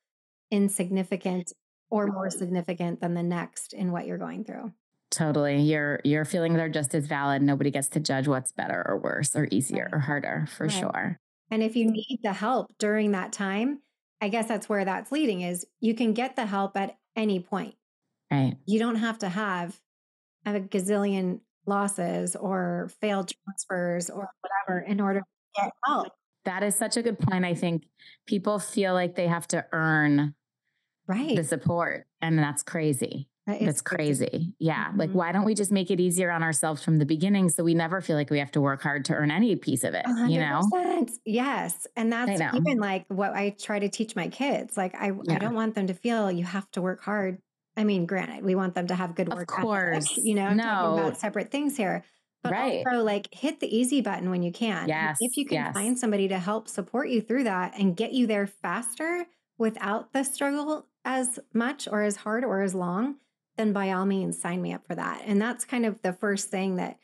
[0.50, 1.52] insignificant
[1.90, 4.72] or more significant than the next in what you're going through
[5.10, 8.98] totally your your feelings are just as valid nobody gets to judge what's better or
[8.98, 9.94] worse or easier right.
[9.94, 10.72] or harder for right.
[10.72, 11.94] sure and if you mm-hmm.
[11.94, 13.80] need the help during that time
[14.20, 17.74] I guess that's where that's leading is you can get the help at any point.
[18.30, 18.56] Right.
[18.66, 19.78] You don't have to have
[20.44, 26.08] a gazillion losses or failed transfers or whatever in order to get help.
[26.44, 27.44] That is such a good point.
[27.44, 27.86] I think
[28.26, 30.34] people feel like they have to earn
[31.06, 33.28] right the support and that's crazy.
[33.48, 34.54] That's crazy.
[34.58, 34.88] Yeah.
[34.88, 34.98] Mm-hmm.
[34.98, 37.74] Like, why don't we just make it easier on ourselves from the beginning so we
[37.74, 40.04] never feel like we have to work hard to earn any piece of it?
[40.04, 40.30] 100%.
[40.30, 41.06] You know?
[41.24, 41.86] Yes.
[41.96, 44.76] And that's even like what I try to teach my kids.
[44.76, 45.34] Like, I, yeah.
[45.34, 47.38] I don't want them to feel you have to work hard.
[47.76, 49.50] I mean, granted, we want them to have good work.
[49.58, 50.16] Of course.
[50.16, 50.64] You know, I'm no.
[50.64, 52.04] talking about separate things here.
[52.42, 52.86] But right.
[52.86, 54.88] also, like, hit the easy button when you can.
[54.88, 55.18] Yes.
[55.20, 55.74] If you can yes.
[55.74, 59.26] find somebody to help support you through that and get you there faster
[59.58, 63.16] without the struggle as much or as hard or as long,
[63.58, 65.22] then by all means sign me up for that.
[65.26, 66.98] And that's kind of the first thing that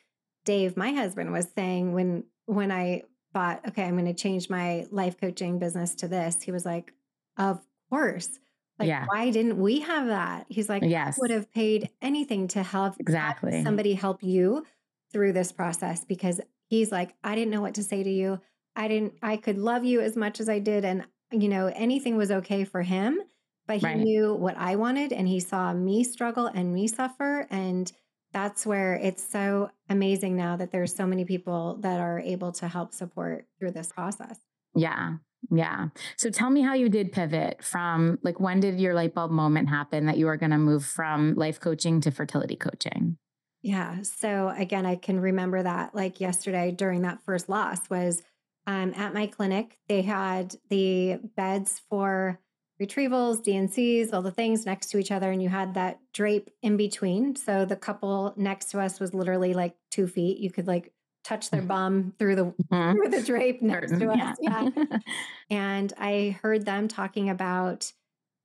[0.44, 4.86] Dave, my husband, was saying when when I thought, okay, I'm going to change my
[4.90, 6.42] life coaching business to this.
[6.42, 6.92] He was like,
[7.36, 8.38] of course.
[8.78, 9.06] Like, yeah.
[9.08, 10.46] why didn't we have that?
[10.48, 11.18] He's like, yes.
[11.18, 14.64] I would have paid anything to help exactly somebody help you
[15.12, 18.40] through this process because he's like, I didn't know what to say to you.
[18.76, 20.84] I didn't, I could love you as much as I did.
[20.84, 23.20] And, you know, anything was okay for him
[23.66, 23.96] but he right.
[23.96, 27.46] knew what I wanted and he saw me struggle and me suffer.
[27.50, 27.90] And
[28.32, 32.68] that's where it's so amazing now that there's so many people that are able to
[32.68, 34.38] help support through this process.
[34.74, 35.14] Yeah.
[35.50, 35.88] Yeah.
[36.16, 39.68] So tell me how you did pivot from like when did your light bulb moment
[39.68, 43.18] happen that you were going to move from life coaching to fertility coaching?
[43.62, 44.02] Yeah.
[44.02, 48.22] So again, I can remember that like yesterday during that first loss was
[48.66, 49.78] um, at my clinic.
[49.88, 52.40] They had the beds for
[52.80, 55.30] retrievals, D&Cs, all the things next to each other.
[55.30, 57.36] And you had that drape in between.
[57.36, 60.38] So the couple next to us was literally like two feet.
[60.38, 60.92] You could like
[61.24, 62.92] touch their bum through the mm-hmm.
[62.92, 64.36] through the drape next to us.
[64.40, 64.68] Yeah.
[64.76, 64.98] yeah.
[65.50, 67.90] and I heard them talking about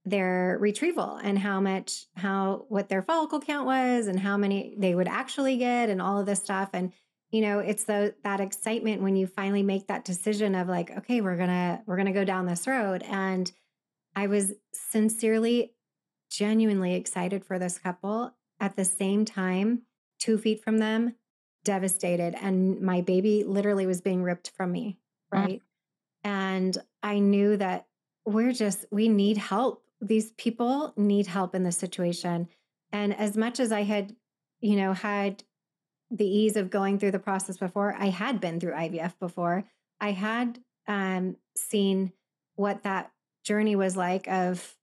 [0.05, 4.95] their retrieval and how much how what their follicle count was and how many they
[4.95, 6.69] would actually get and all of this stuff.
[6.73, 6.93] And
[7.31, 11.21] you know, it's the that excitement when you finally make that decision of like, okay,
[11.21, 13.03] we're gonna we're gonna go down this road.
[13.03, 13.51] And
[14.19, 15.71] I was sincerely,
[16.29, 18.35] genuinely excited for this couple.
[18.59, 19.83] At the same time,
[20.19, 21.15] two feet from them,
[21.63, 22.35] devastated.
[22.35, 24.97] And my baby literally was being ripped from me.
[25.33, 25.39] Mm.
[25.39, 25.61] Right.
[26.25, 27.87] And I knew that
[28.25, 29.85] we're just, we need help.
[30.01, 32.49] These people need help in this situation.
[32.91, 34.17] And as much as I had,
[34.59, 35.45] you know, had
[36.11, 39.63] the ease of going through the process before, I had been through IVF before.
[40.01, 42.11] I had um, seen
[42.57, 44.75] what that journey was like of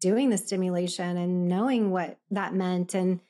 [0.00, 2.94] doing the stimulation and knowing what that meant.
[2.94, 3.20] And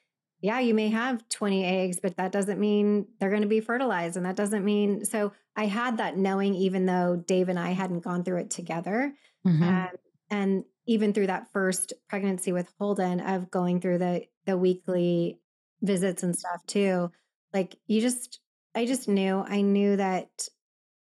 [0.40, 4.16] yeah, you may have 20 eggs, but that doesn't mean they're going to be fertilized.
[4.16, 8.00] And that doesn't mean so I had that knowing, even though Dave and I hadn't
[8.00, 9.14] gone through it together.
[9.46, 9.62] Mm-hmm.
[9.62, 9.88] Um,
[10.30, 15.38] and even through that first pregnancy with Holden of going through the the weekly
[15.82, 17.10] visits and stuff too.
[17.52, 18.40] Like you just
[18.74, 20.48] I just knew I knew that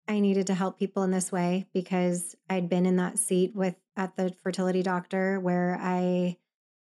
[0.07, 3.75] I needed to help people in this way because I'd been in that seat with
[3.97, 6.37] at the fertility doctor where I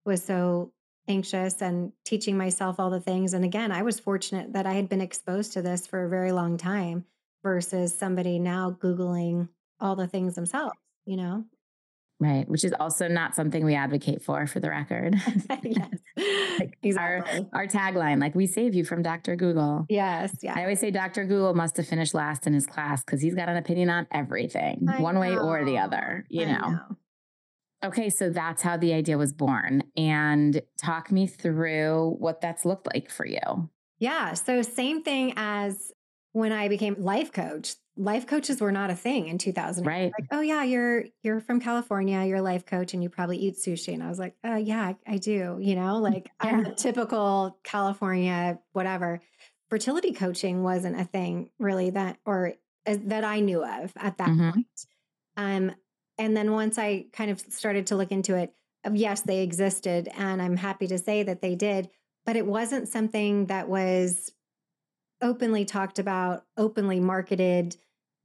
[0.05, 0.71] was so
[1.07, 3.33] anxious and teaching myself all the things.
[3.33, 6.31] And again, I was fortunate that I had been exposed to this for a very
[6.31, 7.05] long time
[7.43, 11.45] versus somebody now Googling all the things themselves, you know?
[12.21, 15.15] Right, which is also not something we advocate for, for the record.
[15.63, 15.89] yes,
[16.59, 17.47] like exactly.
[17.51, 19.35] Our, our tagline, like we save you from Dr.
[19.35, 19.87] Google.
[19.89, 20.53] Yes, yeah.
[20.55, 21.25] I always say Dr.
[21.25, 24.85] Google must have finished last in his class because he's got an opinion on everything,
[24.87, 25.21] I one know.
[25.21, 26.27] way or the other.
[26.29, 26.69] You know?
[26.69, 26.97] know.
[27.83, 32.85] Okay, so that's how the idea was born, and talk me through what that's looked
[32.93, 33.39] like for you.
[33.97, 35.91] Yeah, so same thing as
[36.33, 40.11] when I became life coach life coaches were not a thing in 2000 right.
[40.17, 43.55] Like oh yeah you're you're from california you're a life coach and you probably eat
[43.55, 43.93] sushi.
[43.93, 46.51] And i was like oh yeah i, I do you know like yeah.
[46.51, 49.21] i'm a typical california whatever.
[49.69, 52.53] Fertility coaching wasn't a thing really that or
[52.85, 54.51] uh, that i knew of at that mm-hmm.
[54.51, 54.67] point.
[55.37, 55.71] Um
[56.17, 58.53] and then once i kind of started to look into it
[58.85, 61.89] um, yes they existed and i'm happy to say that they did
[62.25, 64.31] but it wasn't something that was
[65.21, 67.77] openly talked about, openly marketed.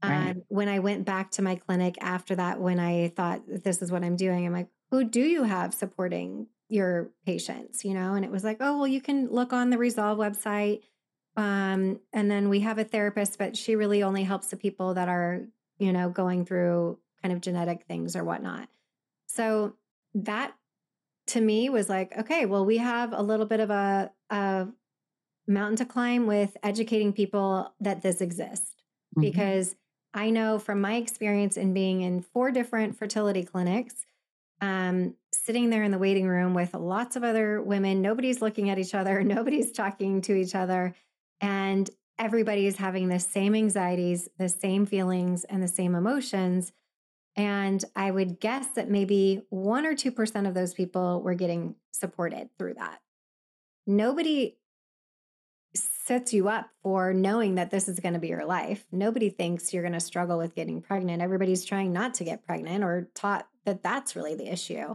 [0.03, 0.31] Right.
[0.31, 3.91] Um, when I went back to my clinic after that, when I thought this is
[3.91, 7.85] what I'm doing, I'm like, who do you have supporting your patients?
[7.85, 10.83] You know, and it was like, oh, well, you can look on the Resolve website.
[11.37, 15.09] Um, and then we have a therapist, but she really only helps the people that
[15.09, 15.43] are,
[15.79, 18.69] you know, going through kind of genetic things or whatnot.
[19.27, 19.75] So
[20.15, 20.55] that
[21.29, 24.69] to me was like, okay, well, we have a little bit of a, a
[25.49, 28.75] mountain to climb with educating people that this exists
[29.17, 29.23] mm-hmm.
[29.23, 29.75] because
[30.15, 34.07] I know from my experience in being in four different fertility clinics,
[34.61, 38.79] um, sitting there in the waiting room with lots of other women, nobody's looking at
[38.79, 40.95] each other, nobody's talking to each other,
[41.41, 46.73] and everybody is having the same anxieties, the same feelings, and the same emotions.
[47.37, 52.49] And I would guess that maybe one or 2% of those people were getting supported
[52.59, 53.01] through that.
[53.87, 54.57] Nobody
[56.07, 58.85] sets you up for knowing that this is going to be your life.
[58.93, 61.21] Nobody thinks you're going to struggle with getting pregnant.
[61.21, 64.95] Everybody's trying not to get pregnant or taught that that's really the issue.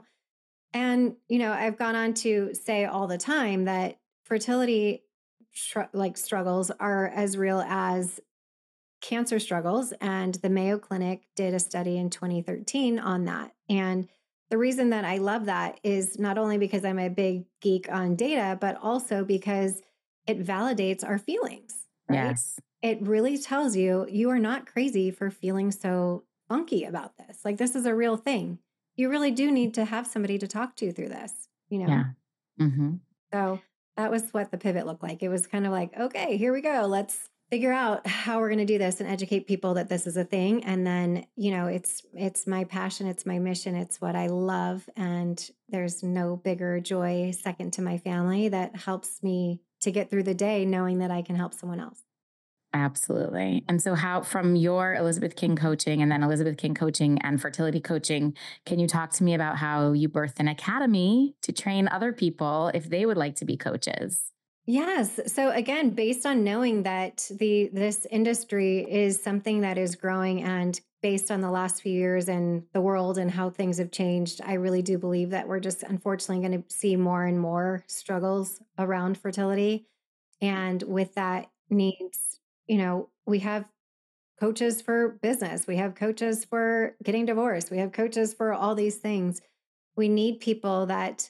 [0.74, 5.03] And, you know, I've gone on to say all the time that fertility
[5.91, 8.22] like struggles are as real as
[9.01, 9.91] cancer struggles.
[9.99, 13.51] And the Mayo Clinic did a study in 2013 on that.
[13.68, 14.07] And
[14.49, 18.16] the reason that I love that is not only because I'm a big geek on
[18.16, 19.82] data, but also because
[20.28, 21.88] it validates our feelings.
[22.09, 22.17] Right?
[22.17, 22.59] Yes.
[22.82, 27.39] It really tells you you are not crazy for feeling so funky about this.
[27.45, 28.59] Like this is a real thing.
[28.95, 31.34] You really do need to have somebody to talk to through this,
[31.69, 31.88] you know?
[31.88, 32.03] Yeah.
[32.59, 32.95] Mm-hmm.
[33.34, 33.61] So
[33.97, 35.24] that was what the pivot looked like.
[35.24, 36.86] It was kind of like, okay, here we go.
[36.88, 40.15] Let's figure out how we're going to do this and educate people that this is
[40.15, 44.15] a thing and then you know it's it's my passion it's my mission it's what
[44.15, 49.91] i love and there's no bigger joy second to my family that helps me to
[49.91, 52.03] get through the day knowing that I can help someone else.
[52.73, 53.65] Absolutely.
[53.67, 57.82] And so, how from your Elizabeth King coaching and then Elizabeth King coaching and fertility
[57.82, 58.34] coaching,
[58.65, 62.71] can you talk to me about how you birthed an academy to train other people
[62.73, 64.21] if they would like to be coaches?
[64.65, 65.19] Yes.
[65.27, 70.79] So again, based on knowing that the this industry is something that is growing and
[71.02, 74.54] based on the last few years and the world and how things have changed, I
[74.54, 79.18] really do believe that we're just unfortunately going to see more and more struggles around
[79.18, 79.88] fertility.
[80.41, 83.66] And with that needs, you know, we have
[84.39, 88.97] coaches for business, we have coaches for getting divorced, we have coaches for all these
[88.97, 89.41] things.
[89.95, 91.30] We need people that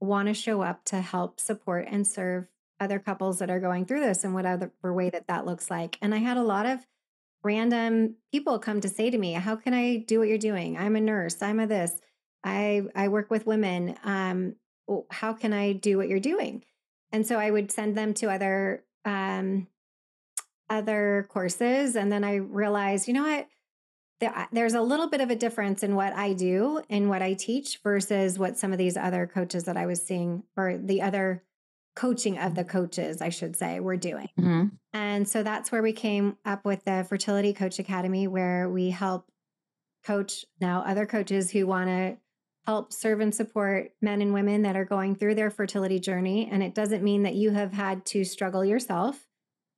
[0.00, 2.46] want to show up to help support and serve
[2.78, 5.96] other couples that are going through this and whatever way that that looks like.
[6.02, 6.86] And I had a lot of
[7.44, 10.76] random people come to say to me, "How can I do what you're doing?
[10.76, 11.42] I'm a nurse.
[11.42, 12.00] I'm a this.
[12.44, 13.96] I I work with women.
[14.04, 14.56] Um,
[15.10, 16.64] how can I do what you're doing?"
[17.12, 19.66] And so I would send them to other um,
[20.70, 23.48] other courses, and then I realized, you know what?
[24.52, 27.80] There's a little bit of a difference in what I do and what I teach
[27.82, 31.42] versus what some of these other coaches that I was seeing, or the other
[31.94, 34.28] coaching of the coaches, I should say, we're doing.
[34.38, 34.66] Mm-hmm.
[34.92, 39.26] And so that's where we came up with the Fertility Coach Academy, where we help
[40.04, 42.16] coach now other coaches who want to
[42.66, 46.48] help serve and support men and women that are going through their fertility journey.
[46.50, 49.26] And it doesn't mean that you have had to struggle yourself,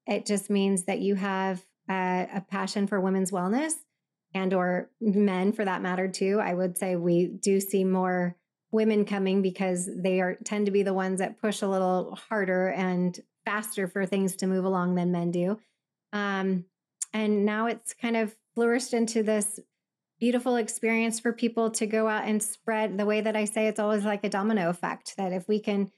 [0.06, 3.72] it just means that you have a, a passion for women's wellness
[4.32, 8.36] and or men for that matter too i would say we do see more
[8.74, 12.68] women coming because they are tend to be the ones that push a little harder
[12.70, 15.58] and faster for things to move along than men do.
[16.12, 16.64] Um,
[17.12, 19.60] and now it's kind of flourished into this
[20.18, 23.78] beautiful experience for people to go out and spread the way that I say it's
[23.78, 25.92] always like a domino effect that if we can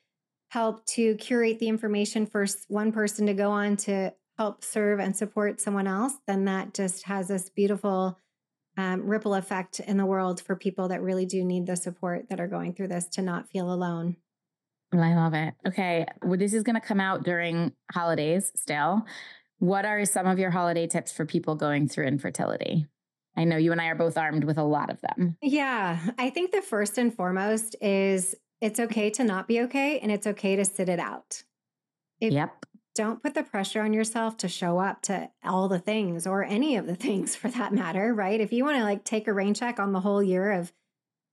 [0.50, 5.16] help to curate the information for one person to go on to help serve and
[5.16, 8.18] support someone else, then that just has this beautiful
[8.76, 12.40] um, ripple effect in the world for people that really do need the support that
[12.40, 14.16] are going through this to not feel alone.
[14.92, 15.54] I love it.
[15.66, 16.06] Okay.
[16.22, 19.04] Well, this is going to come out during holidays still.
[19.58, 22.86] What are some of your holiday tips for people going through infertility?
[23.36, 25.36] I know you and I are both armed with a lot of them.
[25.42, 25.98] Yeah.
[26.18, 30.26] I think the first and foremost is it's okay to not be okay and it's
[30.26, 31.42] okay to sit it out.
[32.20, 32.64] If, yep
[32.97, 36.76] don't put the pressure on yourself to show up to all the things or any
[36.76, 38.40] of the things for that matter, right?
[38.40, 40.72] If you want to like take a rain check on the whole year of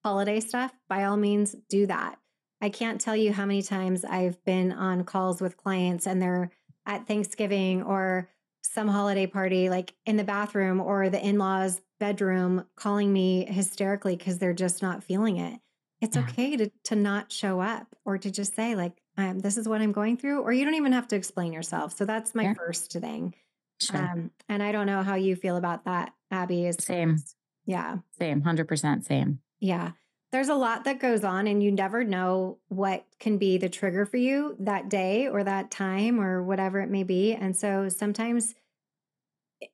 [0.04, 2.20] holiday stuff, by all means do that.
[2.62, 6.52] I can't tell you how many times I've been on calls with clients and they're
[6.86, 8.30] at Thanksgiving or
[8.62, 14.16] some holiday party, like in the bathroom or the in law's bedroom, calling me hysterically
[14.16, 15.60] because they're just not feeling it.
[16.02, 16.24] It's yeah.
[16.24, 19.82] okay to, to not show up or to just say, like, um, this is what
[19.82, 21.96] I'm going through, or you don't even have to explain yourself.
[21.96, 22.54] So that's my yeah.
[22.54, 23.36] first thing.
[23.80, 23.98] Sure.
[24.02, 26.66] Um, and I don't know how you feel about that, Abbe.
[26.66, 27.18] Is Same.
[27.66, 27.98] Yeah.
[28.18, 28.42] Same.
[28.42, 29.40] 100% same.
[29.60, 29.92] Yeah.
[30.32, 34.06] There's a lot that goes on, and you never know what can be the trigger
[34.06, 37.34] for you that day or that time or whatever it may be.
[37.34, 38.56] And so sometimes,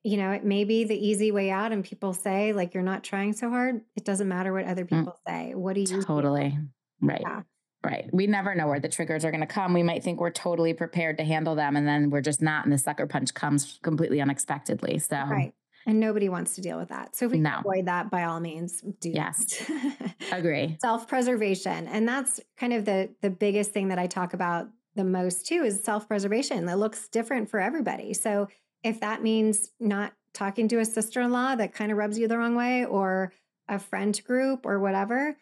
[0.04, 3.02] you know, it may be the easy way out, and people say, like, you're not
[3.02, 3.80] trying so hard.
[3.96, 4.98] It doesn't matter what other Mm.
[4.98, 5.54] people say.
[5.54, 6.02] What do you?
[6.02, 6.58] Totally.
[7.00, 7.22] Right.
[7.22, 7.42] Yeah.
[7.84, 8.08] Right.
[8.12, 9.72] We never know where the triggers are going to come.
[9.72, 12.64] We might think we're totally prepared to handle them, and then we're just not.
[12.64, 14.98] And the sucker punch comes completely unexpectedly.
[14.98, 15.54] So, Right.
[15.86, 17.16] And nobody wants to deal with that.
[17.16, 17.60] So if we can No.
[17.60, 19.62] avoid that, by all means, do Yes.
[20.32, 20.76] agree.
[20.82, 25.46] self-preservation and that's kind of the the biggest thing that i talk about the most
[25.46, 28.46] too is self-preservation that looks different for everybody so
[28.84, 32.54] if that means not talking to a sister-in-law that kind of rubs you the wrong
[32.54, 33.32] way or
[33.68, 35.36] a friend group or whatever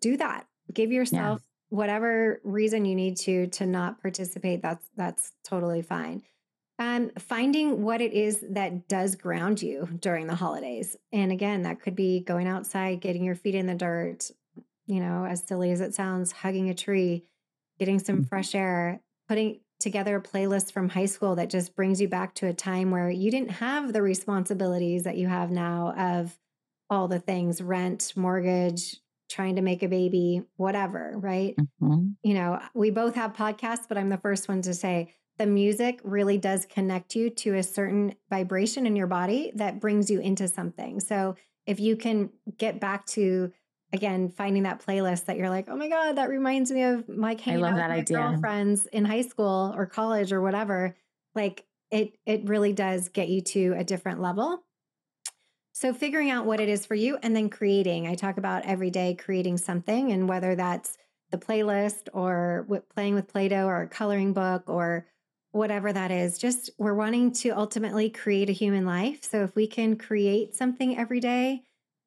[0.00, 5.82] do that give yourself whatever reason you need to to not participate that's that's totally
[5.82, 6.22] fine
[6.78, 10.96] um, finding what it is that does ground you during the holidays.
[11.12, 14.30] And again, that could be going outside, getting your feet in the dirt,
[14.86, 17.24] you know, as silly as it sounds, hugging a tree,
[17.78, 22.08] getting some fresh air, putting together a playlist from high school that just brings you
[22.08, 26.36] back to a time where you didn't have the responsibilities that you have now of
[26.90, 28.96] all the things rent, mortgage,
[29.34, 31.56] trying to make a baby, whatever, right?
[31.82, 32.16] Mhm.
[32.22, 36.00] you know, we both have podcasts, but I'm the first one to say the music
[36.04, 40.46] really does connect you to a certain vibration in your body that brings you into
[40.48, 41.00] something.
[41.00, 41.34] So
[41.66, 43.52] if you can get back to
[43.92, 47.36] again finding that playlist that you're like, oh my god, that reminds me of my
[47.40, 48.16] hanging love out with that my idea.
[48.18, 50.96] girlfriends in high school or college or whatever,
[51.34, 54.62] like it it really does get you to a different level.
[55.84, 58.06] So figuring out what it is for you and then creating.
[58.06, 60.96] I talk about every day creating something and whether that's
[61.30, 65.06] the playlist or playing with Play-Doh or a coloring book or
[65.52, 66.38] whatever that is.
[66.38, 69.24] Just we're wanting to ultimately create a human life.
[69.24, 71.64] So if we can create something every day,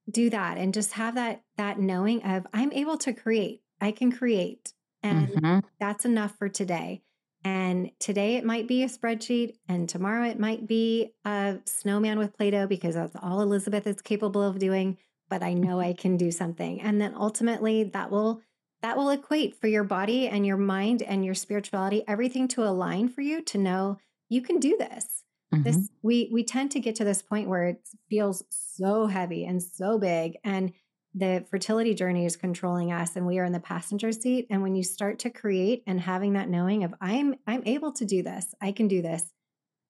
[0.10, 3.62] do that and just have that that knowing of I'm able to create.
[3.80, 4.74] I can create.
[5.04, 5.62] And Mhm.
[5.80, 7.04] that's enough for today.
[7.48, 12.36] And today it might be a spreadsheet, and tomorrow it might be a snowman with
[12.36, 14.98] Play Doh because that's all Elizabeth is capable of doing.
[15.30, 16.82] But I know I can do something.
[16.82, 18.42] And then ultimately that will
[18.82, 23.10] that will equate for your body and your mind and your spirituality, everything to align
[23.10, 23.98] for you to know
[24.30, 25.24] you can do this.
[25.54, 25.64] Mhm.
[25.64, 29.64] This we we tend to get to this point where it feels so heavy and
[29.64, 30.74] so big and
[31.18, 34.46] the fertility journey is controlling us and we are in the passenger seat.
[34.50, 38.06] And when you start to create and having that knowing of i'm i'm able to
[38.06, 39.24] do this i can do this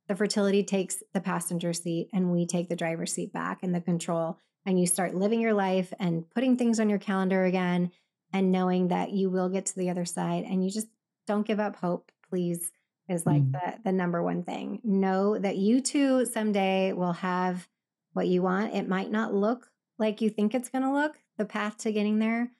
[0.08, 3.82] the fertility takes the passenger seat and we take the driver's seat back and the
[3.82, 4.40] control.
[4.66, 7.92] And you start living your life and putting things on your calendar again
[8.34, 10.88] and knowing that you will get to the other side and you just
[11.26, 12.72] don't give up hope please
[13.10, 13.52] is like Mm.
[13.54, 14.82] the the number one thing.
[14.84, 17.68] Know that you too someday will have
[18.14, 18.74] what you want.
[18.74, 19.70] It might not look
[20.00, 22.52] like you think it's going to look the path to getting there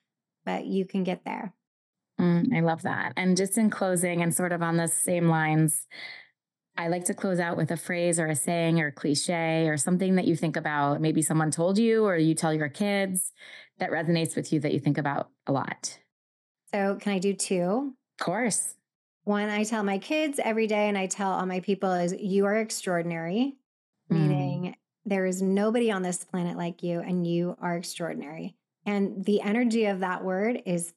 [0.46, 1.54] but you can get there
[2.20, 3.14] Mm, I love that.
[3.16, 5.86] And just in closing, and sort of on the same lines,
[6.76, 9.78] I like to close out with a phrase or a saying or a cliche or
[9.78, 11.00] something that you think about.
[11.00, 13.34] Maybe someone told you or you tell your kids
[13.78, 16.00] that resonates with you that you think about a lot.
[16.74, 18.74] so can i do two Of course.
[19.24, 22.46] one i tell my kids every day and i tell all my people is you
[22.46, 23.58] are extraordinary
[24.12, 24.16] Mm.
[24.18, 24.47] meaning
[25.08, 28.56] there is nobody on this planet like you and you are extraordinary.
[28.86, 30.94] And the energy of that word is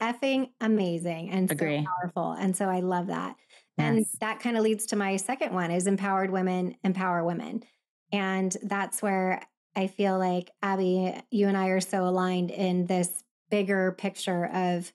[0.00, 3.34] effing amazing and so powerful and so i love that.
[3.76, 7.64] And that kind of leads to my second one is empowered women empower women.
[8.12, 9.42] And that's where
[9.74, 14.92] i feel like Abbe you and i are so aligned in this bigger picture of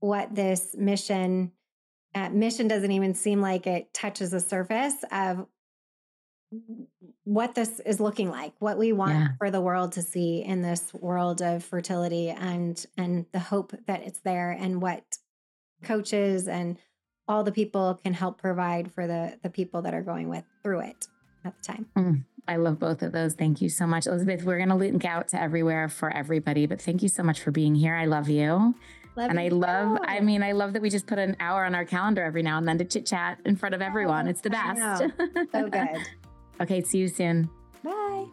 [0.00, 1.52] what this mission
[2.16, 5.46] uh, mission doesn't even seem like it touches the surface of
[7.24, 9.28] what this is looking like what we want Yeah.
[9.38, 14.02] for the world to see in this world of fertility and and the hope that
[14.02, 15.18] it's there and what
[15.84, 16.78] coaches and
[17.28, 20.80] all the people can help provide for the the people that are going with through
[20.80, 21.06] it
[21.44, 23.34] at the time mm, I love both of those.
[23.34, 24.42] Thank you so much, Elizabeth.
[24.42, 27.52] We're going to link out to everywhere for everybody, but thank you so much for
[27.52, 27.94] being here.
[27.94, 28.74] I love you.
[29.14, 30.00] love and I love.
[30.02, 32.58] I mean, I love that we just put an hour on our calendar every now
[32.58, 34.26] and then to chit chat in front of everyone.
[34.26, 34.80] It's the best.
[35.52, 35.98] so good
[36.62, 37.50] okay, see you soon.
[37.82, 38.26] bye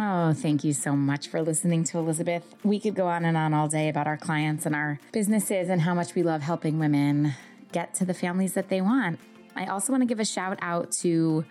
[0.00, 2.44] Oh, thank you so much for listening to Elizabeth.
[2.62, 5.80] We could go on and on all day about our clients and our businesses and
[5.80, 7.34] how much we love helping women
[7.72, 9.18] get to the families that they want.
[9.56, 11.44] I also want to give a shout out to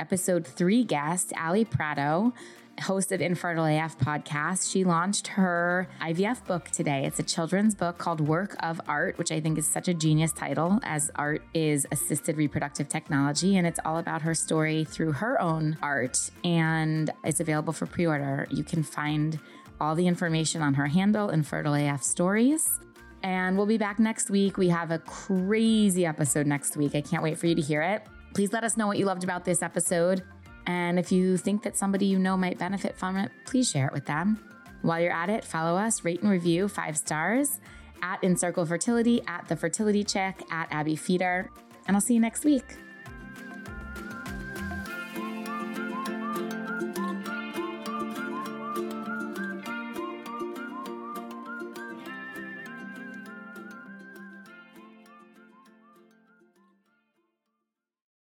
[0.00, 2.32] episode three guest, Ali Prato.
[2.80, 7.04] Host of Infertile AF podcast, she launched her IVF book today.
[7.04, 10.32] It's a children's book called Work of Art, which I think is such a genius
[10.32, 13.56] title, as art is assisted reproductive technology.
[13.56, 16.30] And it's all about her story through her own art.
[16.44, 18.46] And it's available for pre order.
[18.50, 19.38] You can find
[19.80, 22.80] all the information on her handle, Infertile AF Stories.
[23.22, 24.58] And we'll be back next week.
[24.58, 26.94] We have a crazy episode next week.
[26.94, 28.02] I can't wait for you to hear it.
[28.34, 30.22] Please let us know what you loved about this episode.
[30.66, 33.92] And if you think that somebody you know might benefit from it, please share it
[33.92, 34.38] with them.
[34.82, 37.60] While you're at it, follow us, rate and review five stars
[38.02, 41.50] at InCircle Fertility, at The Fertility Chick, at Abbe Feder.
[41.86, 42.64] And I'll see you next week.